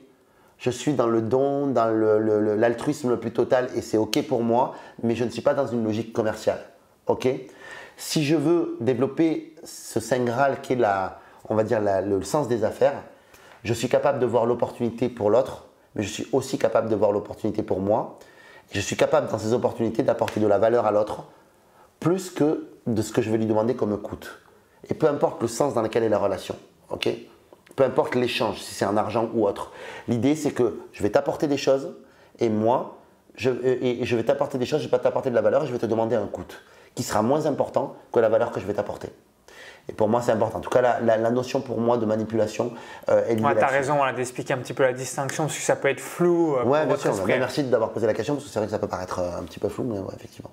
[0.60, 4.76] je suis dans le don, dans l'altruisme le, plus total et c'est ok pour moi,
[5.02, 6.60] mais je ne suis pas dans une logique commerciale.
[7.08, 7.28] Ok?
[7.96, 12.48] Si je veux développer ce saint graal qui est la, on va dire le sens
[12.48, 13.02] des affaires,
[13.64, 17.12] je suis capable de voir l'opportunité pour l'autre, mais je suis aussi capable de voir
[17.12, 18.20] l'opportunité pour moi.
[18.72, 21.24] Je suis capable dans ces opportunités d'apporter de la valeur à l'autre,
[22.00, 24.20] plus que de ce que je vais lui demander comme coût.
[24.90, 26.56] Et peu importe le sens dans lequel est la relation,
[26.90, 27.10] ok?
[27.80, 29.72] Peu importe l'échange, si c'est en argent ou autre.
[30.10, 31.96] L'idée, c'est que je vais t'apporter des choses,
[32.40, 32.98] et moi,
[33.36, 35.64] je, et et je vais t'apporter des choses, je vais pas t'apporter de la valeur,
[35.64, 36.44] et je vais te demander un coût,
[36.94, 39.08] qui sera moins important que la valeur que je vais t'apporter.
[39.88, 40.58] Et pour moi, c'est important.
[40.58, 42.74] En tout cas, la, la- la notion pour moi de manipulation
[43.08, 43.76] euh, est liée Ouais, t'as là-dessus.
[43.78, 46.56] raison voilà, d'expliquer un petit peu la distinction parce que ça peut être flou.
[46.58, 47.26] euh, pour Ouais, bien votre sûr.
[47.26, 49.40] Mais merci d'avoir posé la question, parce que c'est vrai que ça peut paraître euh,
[49.40, 50.52] un petit peu flou, mais ouais, effectivement.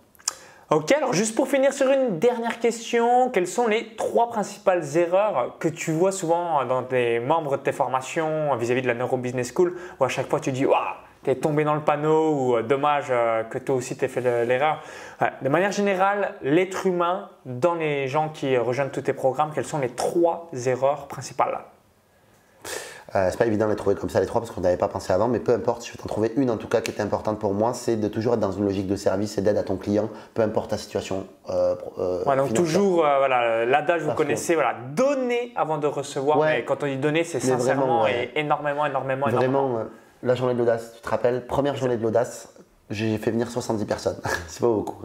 [0.68, 5.54] Ok, alors juste pour finir sur une dernière question, quelles sont les trois principales erreurs
[5.60, 9.52] que tu vois souvent dans des membres de tes formations vis-à-vis de la Neuro Business
[9.54, 10.76] School où à chaque fois tu dis Waouh,
[11.22, 14.42] t'es tombé dans le panneau ou euh, dommage euh, que toi aussi t'aies fait le-
[14.42, 14.82] l'erreur.
[15.40, 19.78] De manière générale, l'être humain, dans les gens qui rejoignent tous tes programmes, quelles sont
[19.78, 21.60] les trois erreurs principales?
[23.14, 24.88] Euh, c'est pas évident de les trouver comme ça les trois parce qu'on n'avait pas
[24.88, 27.02] pensé avant, mais peu importe, je vais t'en trouver une en tout cas qui était
[27.02, 29.62] importante pour moi, c'est de toujours être dans une logique de service et d'aide à
[29.62, 31.26] ton client, peu importe ta situation.
[31.48, 32.54] Euh, euh, Ouais, donc financière.
[32.54, 36.38] toujours, euh, voilà, l'adage vous connaissez, voilà, donner avant de recevoir.
[36.38, 36.58] Ouais.
[36.58, 38.30] Mais quand on dit donner, c'est sincèrement vraiment, ouais.
[38.34, 39.62] et énormément, énormément, énormément.
[39.68, 39.84] Vraiment, euh,
[40.24, 42.48] la journée de l'audace, tu te rappelles, première journée de l'audace,
[42.90, 44.16] j'ai fait venir 70 personnes.
[44.48, 44.96] c'est pas beaucoup.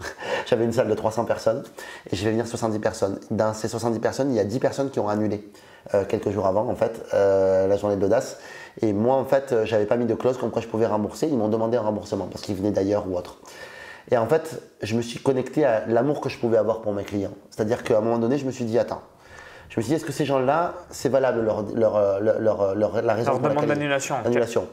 [0.45, 1.63] J'avais une salle de 300 personnes
[2.11, 3.19] et j'ai fait venir 70 personnes.
[3.32, 5.47] Dans ces 70 personnes, il y a 10 personnes qui ont annulé
[5.93, 8.38] euh, quelques jours avant, en fait, euh, la journée de l'audace.
[8.82, 11.27] Et moi, en fait, euh, j'avais pas mis de clause comme quoi je pouvais rembourser.
[11.27, 13.38] Ils m'ont demandé un remboursement parce qu'ils venaient d'ailleurs ou autre.
[14.11, 17.03] Et en fait, je me suis connecté à l'amour que je pouvais avoir pour mes
[17.03, 17.34] clients.
[17.49, 19.01] C'est-à-dire qu'à un moment donné, je me suis dit, attends,
[19.69, 23.13] je me suis dit, est-ce que ces gens-là, c'est valable leur, leur, leur, leur- la
[23.13, 23.65] raison Leur demande
[24.23, 24.67] d'annulation.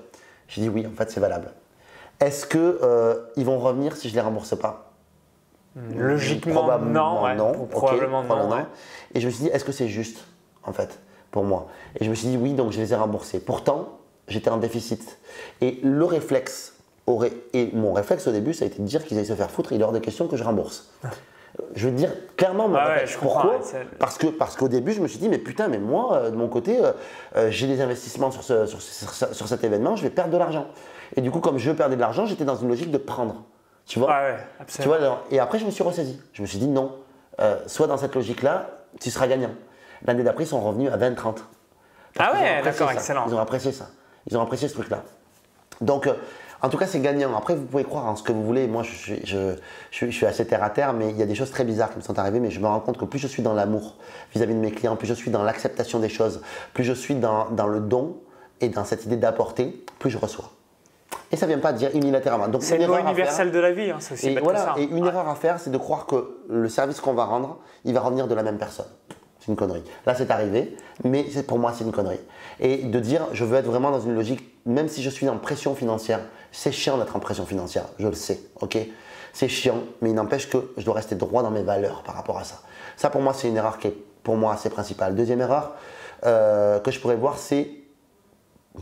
[0.49, 1.51] J'ai dit oui, en fait, c'est valable.
[2.21, 4.93] Est-ce que euh, ils vont revenir si je les rembourse pas?
[5.97, 7.23] Logiquement, Probablement non.
[7.25, 7.35] ouais.
[7.37, 7.53] non.
[7.67, 8.27] Probablement non.
[8.27, 8.65] probablement ouais.
[9.15, 10.19] Et je me suis dit, est-ce que c'est juste,
[10.65, 10.99] en fait,
[11.31, 11.69] pour moi?
[12.01, 13.39] Et je me suis dit oui, donc je les ai remboursés.
[13.39, 15.19] Pourtant, j'étais en déficit.
[15.61, 16.75] Et le réflexe,
[17.07, 19.51] aurait, et mon réflexe au début, ça a été de dire qu'ils allaient se faire
[19.51, 20.91] foutre, il est hors de question que je rembourse.
[21.75, 23.59] Je veux dire clairement mon Ah ouais, je Pourquoi?
[23.99, 26.37] Parce que parce qu'au début, je me suis dit, mais putain, mais moi, euh, de
[26.37, 26.93] mon côté, euh,
[27.37, 30.33] euh, j'ai des investissements sur, sur, ce- sur ce- sur cet événement, je vais perdre
[30.33, 30.67] de l'argent.
[31.17, 33.45] Et du coup, comme je perdais de l'argent, j'étais dans une logique de prendre.
[33.87, 36.21] Tu vois Ouais, ouais, tu vois, alors- et après, je me suis ressaisi.
[36.33, 36.95] Je me suis dit non,
[37.41, 39.51] euh, soit dans cette logique-là, tu seras gagnant.
[40.05, 41.45] L'année d'après, ils sont revenus à 20-30.
[42.15, 43.25] Parce Ah ouais, d'accord, excellent.
[43.29, 43.89] Ils ont apprécié ça.
[44.31, 45.03] Ils ont apprécié ce truc-là.
[45.81, 46.15] Donc, euh,
[46.61, 47.37] en tout cas, c'est gagnant.
[47.37, 48.67] Après, vous pouvez croire en ce que vous voulez.
[48.67, 49.55] Moi, je, suis- je,
[49.91, 51.65] je suis- je suis assez terre à terre, mais il y a des choses très
[51.65, 52.41] bizarres qui me sont arrivées.
[52.41, 53.97] Mais je me rends compte que plus je suis dans l'amour
[54.35, 56.43] vis-à-vis de mes clients, plus je suis dans l'acceptation des choses,
[56.75, 58.17] plus je suis dans, dans le don
[58.61, 60.51] et dans cette idée d'apporter, plus je reçois.
[61.31, 62.49] Et ça ne vient pas dire unilatéralement.
[62.49, 64.65] Donc, C'est une une loi universelle de la vie, hein, c'est aussi et voilà, que
[64.67, 64.75] ça.
[64.79, 65.09] et une Ouais.
[65.09, 68.29] erreur à faire, c'est de croire que le service qu'on va rendre, il va revenir
[68.29, 68.87] de la même personne.
[69.41, 69.83] C'est une connerie.
[70.07, 72.21] Là, c'est arrivé, mais pour moi, c'est une connerie.
[72.61, 75.37] Et de dire, je veux être vraiment dans une logique, même si je suis en
[75.39, 78.79] pression financière, c'est chiant d'être en pression financière, je le sais, ok?
[79.35, 82.39] C'est chiant, mais il n'empêche que je dois rester droit dans mes valeurs par rapport
[82.39, 82.57] à ça.
[82.97, 85.15] Ça, pour moi, c'est une erreur qui est, pour moi, assez principale.
[85.15, 85.75] Deuxième erreur
[86.27, 87.71] euh, que je pourrais voir, c'est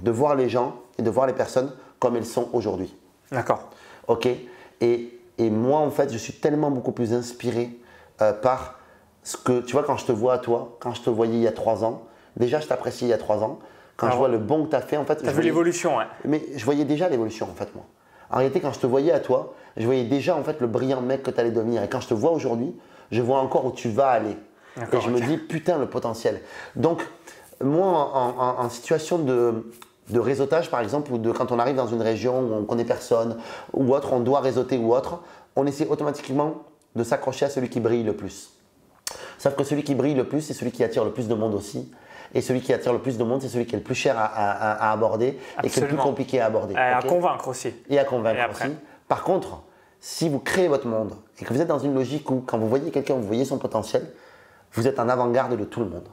[0.01, 2.95] de voir les gens et de voir les personnes comme elles sont aujourd'hui.
[3.31, 3.71] D'accord.
[4.09, 4.29] Ok
[4.81, 7.71] et, et moi, en fait, je suis tellement beaucoup plus inspiré
[8.23, 8.79] euh, par
[9.23, 11.41] ce que tu vois quand je te vois à toi, quand je te voyais il
[11.43, 12.03] y a trois ans,
[12.37, 13.59] déjà je t'apprécie il y a trois ans.
[13.97, 14.33] Quand Ah je vois ouais.
[14.33, 16.05] le bon que tu as fait, en fait, Tu as vu l'évolution, ouais.
[16.25, 17.85] mais je voyais déjà l'évolution en fait moi.
[18.31, 21.01] En réalité, quand je te voyais à toi, je voyais déjà en fait le brillant
[21.01, 21.83] mec que tu allais devenir.
[21.83, 22.75] Et quand je te vois aujourd'hui,
[23.11, 24.37] je vois encore où tu vas aller.
[24.93, 26.41] Et je me dis putain le potentiel.
[26.77, 27.03] Donc
[27.63, 29.71] moi en, en- en situation de,
[30.11, 32.85] de réseautage par exemple, ou de quand on arrive dans une région où on connaît
[32.85, 33.39] personne
[33.73, 35.21] ou autre, on doit réseauter ou autre,
[35.57, 36.63] on essaie automatiquement
[36.95, 38.51] de s'accrocher à celui qui brille le plus.
[39.39, 41.55] Sauf que celui qui brille le plus, c'est celui qui attire le plus de monde
[41.55, 41.91] aussi.
[42.35, 44.19] Et celui qui attire le plus de monde, c'est celui qui est le plus cher
[44.19, 46.75] à, à- à- à aborder et qui est le plus compliqué à aborder.
[46.75, 47.73] Et à convaincre aussi.
[47.89, 48.75] et à convaincre Et aussi.
[49.09, 49.63] Par contre,
[50.01, 52.69] si vous créez votre monde et que vous êtes dans une logique où quand vous
[52.69, 54.07] voyez quelqu'un, vous voyez son potentiel,
[54.73, 56.09] vous êtes en avant-garde de tout le monde.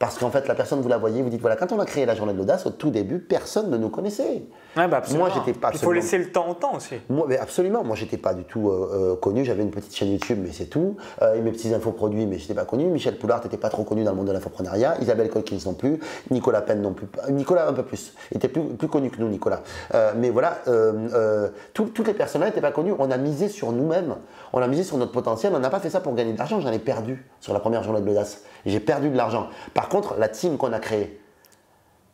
[0.00, 2.06] Parce qu'en fait, la personne, vous la voyez, vous dites voilà, quand on a créé
[2.06, 4.44] la journée de l'audace, au tout début, personne ne nous connaissait.
[4.74, 5.02] Ouais, bah.
[5.14, 6.94] Moi, j'étais pas Il faut laisser le temps au temps aussi.
[7.10, 10.10] Moi, mais absolument, moi j'étais pas du tout euh, euh, connu, j'avais une petite chaîne
[10.10, 10.96] YouTube, mais c'est tout.
[11.20, 12.86] Euh, et mes petits infoproduits, mais j'étais pas connu.
[12.86, 14.96] Michel Poulard n'était pas trop connu dans le monde de l'infoprenariat.
[15.02, 16.00] Isabelle Colkins non plus.
[16.30, 17.06] Nicolas Penn non plus.
[17.28, 18.14] Nicolas un peu plus.
[18.30, 19.60] Il était plus, plus connu que nous, Nicolas.
[19.94, 20.60] Euh, mais voilà,
[21.74, 22.94] tout- toutes les personnes-là n'étaient pas connues.
[22.98, 24.14] On a misé sur nous-mêmes.
[24.54, 25.52] On a misé sur notre potentiel.
[25.54, 26.58] On n'a pas fait ça pour gagner de l'argent.
[26.58, 28.44] J'en ai perdu sur la première journée de l'audace.
[28.66, 29.48] J'ai perdu de l'argent.
[29.74, 31.20] Par contre, la team qu'on a créée,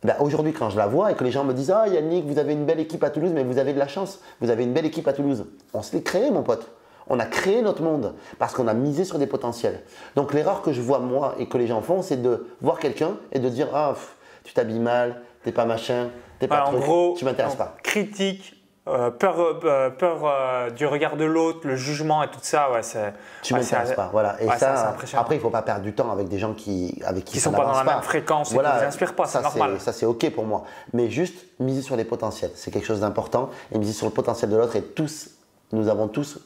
[0.02, 2.38] ben, aujourd'hui, quand je la vois et que les gens me disent Ah, Yannick, vous
[2.38, 4.72] avez une belle équipe à Toulouse, mais vous avez de la chance, vous avez une
[4.72, 5.46] belle équipe à Toulouse.
[5.74, 6.70] On se l'est créé, mon pote.
[7.08, 9.82] On a créé notre monde parce qu'on a misé sur des potentiels.
[10.16, 13.16] Donc, l'erreur que je vois, moi, et que les gens font, c'est de voir quelqu'un
[13.32, 16.72] et de dire Ah, pff, tu t'habilles mal, t'es pas machin, t'es pas Voilà, en
[16.72, 17.76] truc, gros, tu m'intéresses pas.
[17.82, 18.55] critique,
[18.88, 22.84] euh, peur, euh, peur euh, du regard de l'autre, le jugement et tout ça, ouais,
[22.84, 23.12] c'est.
[23.42, 24.10] Tu ouais, m'intéresses pas.
[24.12, 24.40] Voilà.
[24.40, 27.24] Et ouais, ça, après, il faut pas perdre du temps avec des gens qui, avec
[27.24, 29.42] qui, Qui ça sont pas dans la même fréquence et qui vous inspirent pas, c'est
[29.42, 29.80] normal.
[29.80, 30.64] Ça, c'est OK pour moi.
[30.92, 32.52] Mais juste miser sur les potentiels.
[32.54, 33.50] C'est quelque chose d'important.
[33.72, 34.76] Et miser sur le potentiel de l'autre.
[34.76, 35.30] Et tous,
[35.72, 36.38] nous avons tous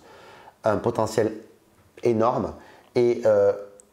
[0.64, 1.32] un potentiel
[2.03, 2.55] énorme.
[2.95, 3.22] Et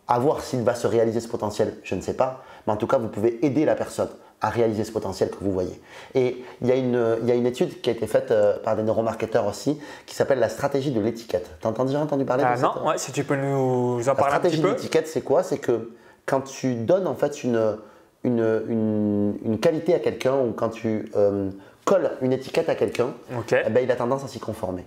[0.08, 2.44] à voir s'il va se réaliser ce potentiel, je ne sais pas.
[2.66, 4.10] Mais en tout cas, vous pouvez aider la personne
[4.42, 5.82] à réaliser ce potentiel que vous voyez.
[6.14, 8.58] Et il y, a une- il y a une étude qui a été faite euh,
[8.64, 11.50] par des neuromarketeurs aussi, qui s'appelle la stratégie de l'étiquette.
[11.60, 13.98] T'as entendu- déjà entendu parler Ah, de non, cette- ouais, si tu peux nous en
[14.06, 14.74] la parler un stratégie petit de peu.
[14.76, 15.42] l'étiquette, c'est quoi?
[15.42, 15.92] C'est que
[16.28, 17.78] quand tu donnes en fait une,
[18.24, 21.50] une, une, une qualité à quelqu'un ou quand tu euh,
[21.86, 23.56] colles une étiquette à quelqu'un, Ok.
[23.66, 24.86] eh ben, il a tendance à s'y conformer.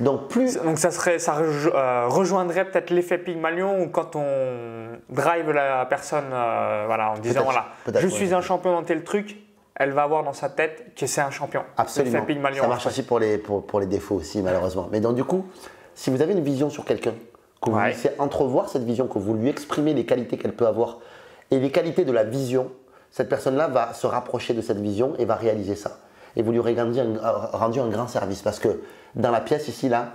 [0.00, 4.24] Donc plus Donc ça serait, ça euh, rejoindrait peut-être l'effet Pygmalion où quand on
[5.08, 7.66] drive la personne, euh, voilà, en disant voilà,
[8.00, 9.36] je suis un champion dans tel truc,
[9.74, 11.62] elle va avoir dans sa tête que c'est un champion.
[11.76, 12.62] absolument, Pygmalion.
[12.62, 14.88] ça marche aussi pour les, pour, pour les défauts aussi malheureusement.
[14.92, 15.46] Mais donc du coup,
[15.94, 17.14] si vous avez une vision sur quelqu'un,
[17.60, 17.88] que vous Ouais.
[17.88, 20.98] laissez entrevoir cette vision, que vous lui exprimez les qualités qu'elle peut avoir
[21.50, 22.70] et les qualités de la vision,
[23.10, 25.98] cette personne-là va se rapprocher de cette vision et va réaliser ça.
[26.38, 28.80] Et vous lui aurez rendu un, euh, rendu un grand service parce que
[29.14, 30.12] dans la pièce ici, là,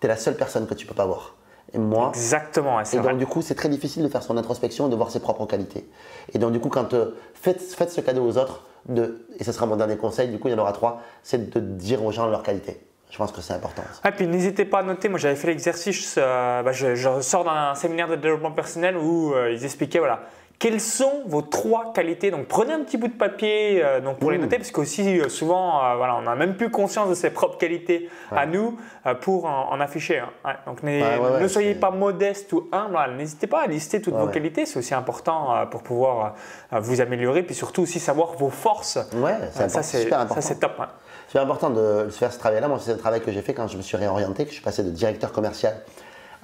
[0.00, 1.34] tu es la seule personne que tu peux pas voir.
[1.72, 3.00] Et moi, Exactement, et vrai.
[3.10, 5.44] donc du coup, c'est très difficile de faire son introspection et de voir ses propres
[5.46, 5.88] qualités.
[6.32, 9.50] Et donc du coup, quand euh, faites, faites ce cadeau aux autres, de, et ce
[9.50, 12.12] sera mon dernier conseil, du coup il y en aura trois, c'est de dire aux
[12.12, 12.78] gens leurs qualités.
[13.10, 13.82] Je pense que c'est important.
[13.92, 14.00] ça.
[14.04, 17.44] Ah, puis n'hésitez pas à noter, moi j'avais fait l'exercice, euh, bah, je, je sors
[17.44, 20.20] d'un séminaire de développement personnel où euh, ils expliquaient voilà,
[20.64, 22.30] quelles sont vos trois qualités?
[22.30, 24.40] Donc prenez un petit bout de papier euh, donc, pour les Mmh.
[24.40, 27.58] noter, parce qu'aussi euh, souvent euh, voilà, on n'a même plus conscience de ses propres
[27.58, 28.78] qualités à nous
[29.20, 30.20] pour en, en afficher.
[30.20, 30.30] hein.
[30.42, 34.28] Ouais, donc Ouais, ne soyez pas modeste ou humble, n'hésitez pas à lister toutes vos
[34.28, 36.34] qualités, c'est aussi important pour pouvoir
[36.72, 38.98] vous améliorer, puis surtout aussi savoir vos forces.
[39.14, 40.72] Ouais, ça c'est super ça, c'est top.
[40.80, 40.88] hein.
[41.28, 42.68] C'est important de faire ce travail-là.
[42.68, 44.62] Moi, c'est le travail que j'ai fait quand je me suis réorienté, que je suis
[44.64, 45.74] passé de directeur commercial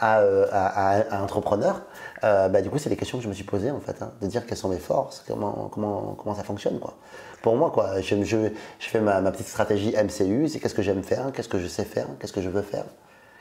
[0.00, 1.82] à, à- à- à entrepreneur.
[2.22, 4.12] Euh, bah, du coup, c'est des questions que je me suis posées, en fait, hein,
[4.20, 6.78] de dire quelles sont mes forces, comment, comment, comment ça fonctionne.
[6.78, 6.94] Quoi.
[7.42, 8.36] Pour moi, quoi, je, je,
[8.78, 11.66] je fais ma, ma petite stratégie MCU, c'est qu'est-ce que j'aime faire, qu'est-ce que je
[11.66, 12.84] sais faire, qu'est-ce que je veux faire,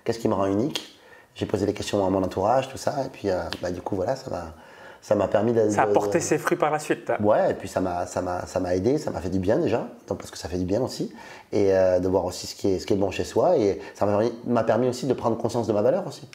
[0.05, 0.97] qu'est-ce qui me rend unique.
[1.35, 3.95] J'ai posé des questions à mon entourage, tout ça, et puis euh, bah, du coup,
[3.95, 4.53] voilà, ça m'a
[5.01, 5.69] ça m'a permis de.
[5.69, 7.09] Ça a de- porté ses fruits par la suite.
[7.21, 9.57] Ouais, et puis ça m'a, ça m'a, ça m'a aidé, ça m'a fait du bien
[9.57, 11.13] déjà, donc parce que ça fait du bien aussi,
[11.53, 13.79] et euh, de voir aussi ce qui est, ce qui est bon chez soi, et
[13.93, 16.27] ça m'a permis, m'a permis aussi de prendre conscience de ma valeur aussi,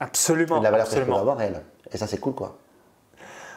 [0.00, 0.58] et Absolument.
[0.58, 1.16] de la valeur que je absolument.
[1.16, 2.56] peux avoir elle, et ça c'est cool quoi.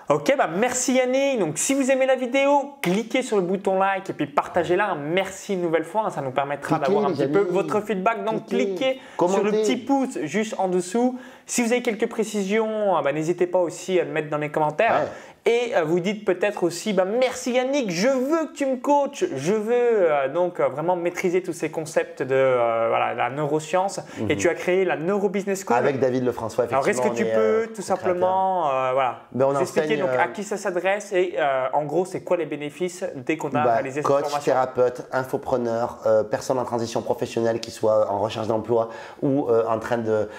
[0.10, 1.40] Ok, bah merci Yannick.
[1.40, 4.96] Donc si vous aimez la vidéo, cliquez sur le bouton like et puis partagez-la.
[4.96, 8.26] Merci une nouvelle fois, ça nous permettra d'avoir un petit peu votre feedback.
[8.26, 8.76] Donc Cliquez.
[8.76, 11.18] cliquez sur le petit pouce juste en dessous.
[11.46, 14.50] Si vous avez quelques précisions, ah bah, n'hésitez pas aussi à le mettre dans les
[14.50, 15.04] commentaires.
[15.04, 15.08] Ouais.
[15.46, 19.26] Et euh, vous dites peut-être aussi, bah, merci Yannick, je veux que tu me coaches,
[19.36, 22.56] je veux euh, donc euh, vraiment maîtriser tous ces concepts de
[22.88, 24.00] voilà, la neuroscience.
[24.30, 25.76] Et tu as créé la Neuro Business School.
[25.76, 30.10] Avec David Lefrançois, Alors est-ce que tu peux tout simplement voilà, ben, on expliquer donc,
[30.18, 31.36] à qui ça s'adresse et
[31.74, 34.32] en gros c'est quoi les bénéfices dès qu'on a bah, réalisé cette formation?
[34.32, 36.00] Coach, thérapeute, infopreneur,
[36.32, 38.90] personne en transition professionnelle qui soit en recherche d'emploi
[39.22, 40.30] ou en train, de,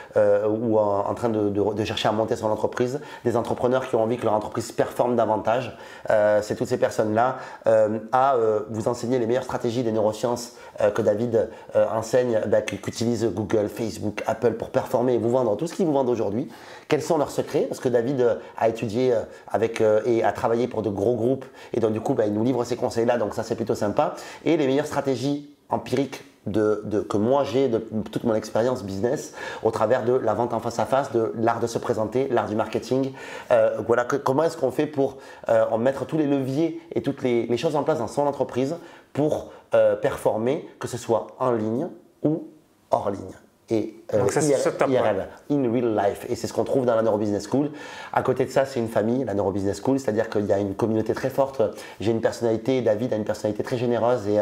[0.48, 4.16] ou en, train de, de, chercher à monter son entreprise, des entrepreneurs qui ont envie
[4.16, 5.76] que leur entreprise performe davantage.
[6.10, 10.52] Euh, c'est toutes ces personnes-là euh, à euh, vous enseigner les meilleures stratégies des neurosciences
[10.94, 15.74] que David enseigne, bah, qu'utilisent Google, Facebook, Apple pour performer et vous vendre tout ce
[15.74, 16.48] qu'ils vous vendent aujourd'hui.
[16.88, 17.66] Quels sont leurs secrets?
[17.68, 19.14] Parce que David a étudié
[19.46, 22.42] avec et a travaillé pour de gros groupes et donc du coup bah, il nous
[22.42, 24.16] livre ces conseils-là, donc ça c'est plutôt sympa.
[24.44, 27.78] Et les meilleures stratégies empiriques de, que moi j'ai de
[28.10, 31.60] toute mon expérience business au travers de la vente en face à face, de l'art
[31.60, 33.12] de se présenter, l'art du marketing.
[33.50, 35.18] Euh, voilà, comment est-ce qu'on fait pour
[35.48, 38.76] euh, en mettre tous les leviers et toutes les, choses en place dans son entreprise
[39.12, 41.88] pour euh, performer, que ce soit en ligne
[42.22, 42.48] ou
[42.90, 43.34] hors ligne
[43.70, 46.26] et Donc ça, IRL, in real life.
[46.28, 47.70] Et c'est ce qu'on trouve dans la Neuro Business School.
[48.12, 50.58] À côté de ça, c'est une famille, la Neuro Business School, c'est-à-dire qu'il y a
[50.58, 51.62] une communauté très forte.
[51.98, 54.38] J'ai une personnalité, David a une personnalité très généreuse et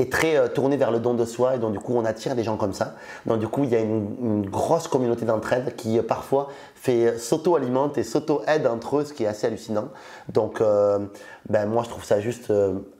[0.00, 2.34] est très euh, tourné vers le don de soi et donc du coup on attire
[2.34, 2.94] des gens comme ça.
[3.26, 7.18] Donc du coup il y a une, grosse communauté d'entraide qui euh, parfois fait euh,
[7.18, 9.88] s'auto-alimente et s'auto-aide entre eux, ce qui est assez hallucinant.
[10.32, 10.62] Donc
[11.48, 12.52] ben, moi je trouve ça juste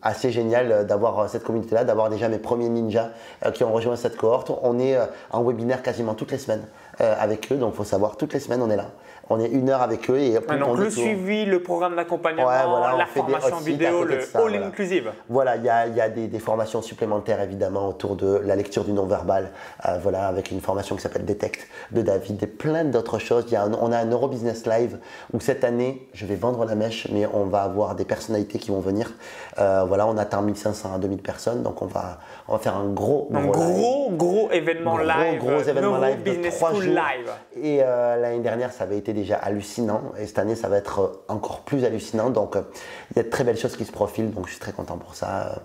[0.03, 3.11] assez génial d'avoir cette communauté-là, d'avoir déjà mes premiers ninjas
[3.55, 4.51] qui ont rejoint cette cohorte.
[4.63, 4.99] On est
[5.31, 6.67] en webinaire quasiment toutes les semaines
[6.99, 8.91] avec eux, donc il faut savoir toutes les semaines on est là
[9.31, 10.19] on est une heure avec eux.
[10.19, 15.13] Et donc le suivi, le programme d'accompagnement, la formation vidéo, le all inclusive.
[15.29, 19.53] Voilà, il y a, des, formations supplémentaires évidemment autour de la lecture du non-verbal,
[19.87, 23.51] euh, voilà, avec une formation qui s'appelle Detect de David et plein d'autres choses.
[23.51, 24.99] Y a on a un Neurobusiness Live
[25.33, 28.71] où cette année, je vais vendre la mèche, mais on va avoir des personnalités qui
[28.71, 29.13] vont venir.
[29.59, 32.89] Euh, voilà, on attend 1500 à 2000 personnes, donc on va, on va faire un
[32.89, 36.83] gros, un gros, gros, événement live, gros événement live de trois jours.
[36.83, 37.31] Live.
[37.63, 40.03] Et euh, l'année dernière, ça avait déjà hallucinant.
[40.19, 42.31] Et cette année, ça va être euh, encore plus hallucinant.
[42.31, 42.63] Donc, euh,
[43.11, 44.31] il y a de très belles choses qui se profilent.
[44.31, 45.63] Donc, je suis très content pour ça.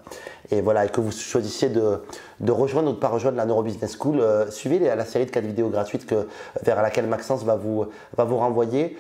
[0.52, 2.02] Et voilà, et que vous choisissiez de,
[2.40, 4.22] de rejoindre ou de ne pas rejoindre la Neuro Business School,
[4.52, 6.28] suivez la série de 4 vidéos gratuites que,
[6.62, 8.96] vers laquelle Maxence va vous, va vous renvoyer.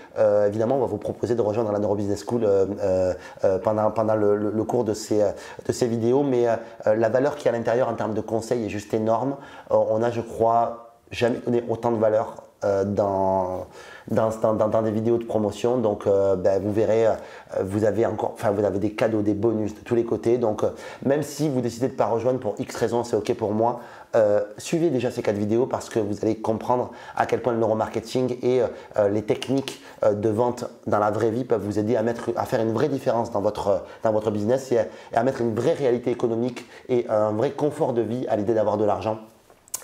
[0.47, 2.47] évidemment, on va vous proposer de rejoindre la Neuro Business School
[3.63, 5.19] pendant, pendant le, cours de ces,
[5.67, 6.23] de ces vidéos.
[6.23, 6.47] Mais
[6.83, 9.36] la valeur qui est à l'intérieur en termes de conseils est juste énorme.
[9.69, 12.43] on a, je crois, jamais donné autant de valeur
[12.86, 13.67] dans,
[14.10, 15.78] dans, des vidéos de promotion.
[15.78, 17.14] Donc, euh, ben, vous verrez, euh,
[17.64, 20.38] vous avez encore, enfin, vous avez des cadeaux, des bonus de tous les côtés.
[20.38, 20.70] Donc, euh,
[21.06, 23.82] même si vous décidez de ne pas rejoindre pour X raisons, c'est OK pour moi.
[24.58, 28.38] suivez déjà ces quatre vidéos parce que vous allez comprendre à quel point le neuromarketing
[28.43, 28.62] et
[29.10, 32.88] les techniques de vente dans la vraie vie peuvent vous aider à, faire une vraie
[32.88, 34.80] différence dans votre, dans votre business et
[35.14, 38.78] à mettre une vraie réalité économique et un vrai confort de vie à l'idée d'avoir
[38.78, 39.20] de l'argent.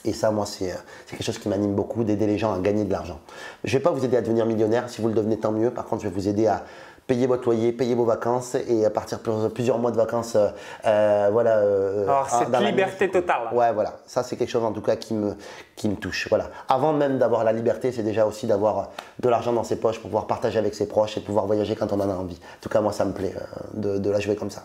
[0.05, 0.67] Et ça, moi, euh,
[1.05, 3.19] c'est quelque chose qui m'anime beaucoup, d'aider les gens à gagner de l'argent.
[3.63, 5.69] Je ne vais pas vous aider à devenir millionnaire, si vous le devenez, tant mieux.
[5.69, 6.63] Par contre, je vais vous aider à
[7.07, 9.19] payer votre loyer, payer vos vacances et à partir
[9.53, 10.47] plusieurs mois de vacances, euh,
[10.85, 11.57] euh, voilà.
[11.57, 13.49] Alors, cette liberté totale.
[13.51, 13.97] Ouais, voilà.
[14.05, 15.35] Ça, c'est quelque chose en tout cas qui me,
[15.75, 16.27] qui me touche.
[16.29, 16.45] Voilà.
[16.69, 20.09] Avant même d'avoir la liberté, c'est déjà aussi d'avoir de l'argent dans ses poches pour
[20.09, 22.35] pouvoir partager avec ses proches et pouvoir voyager quand on en a envie.
[22.37, 23.35] En tout cas, moi, ça me plaît
[23.73, 24.63] de, de la jouer comme ça.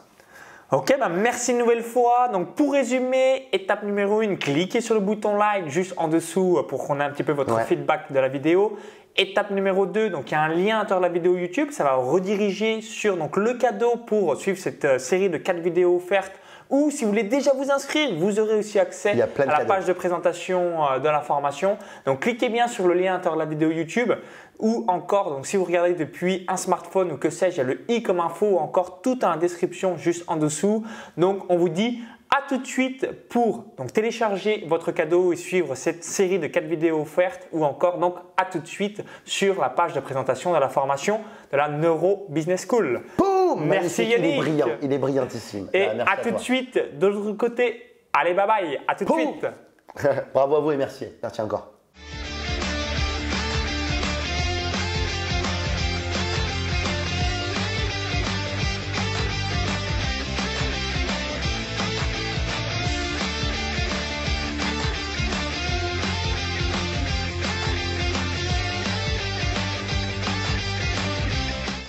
[0.72, 2.28] Ok, bah merci une nouvelle fois.
[2.32, 6.84] Donc pour résumer, étape numéro 1, cliquez sur le bouton like juste en dessous pour
[6.84, 8.76] qu'on ait un petit peu votre feedback de la vidéo.
[9.16, 11.94] Étape numéro 2, donc il y a un lien à la vidéo YouTube, ça va
[11.94, 16.34] rediriger sur donc, le cadeau pour suivre cette euh, série de 4 vidéos offertes
[16.70, 19.92] ou si vous voulez déjà vous inscrire, vous aurez aussi accès à la page de
[19.92, 21.78] présentation euh, de la formation.
[22.04, 24.12] Donc cliquez bien sur le lien à l'intérieur de la vidéo YouTube
[24.58, 27.64] ou encore, donc si vous regardez depuis un smartphone ou que sais-je, il y a
[27.64, 30.84] le i comme info ou encore tout en description juste en dessous.
[31.16, 32.00] Donc on vous dit
[32.36, 36.64] à tout de suite pour donc, télécharger votre cadeau et suivre cette série de 4
[36.64, 40.58] vidéos offertes ou encore donc à tout de suite sur la page de présentation de
[40.58, 41.20] la formation
[41.52, 43.02] de la Neuro Business School.
[43.56, 44.26] Merci Yannick.
[44.26, 45.68] Il est brillant, il est brillantissime.
[45.72, 47.82] Et ah, à, tout de suite de l'autre côté.
[48.12, 49.46] Allez, bye bye, à tout de suite.
[50.34, 51.06] Bravo à vous et merci.
[51.22, 51.75] Merci encore.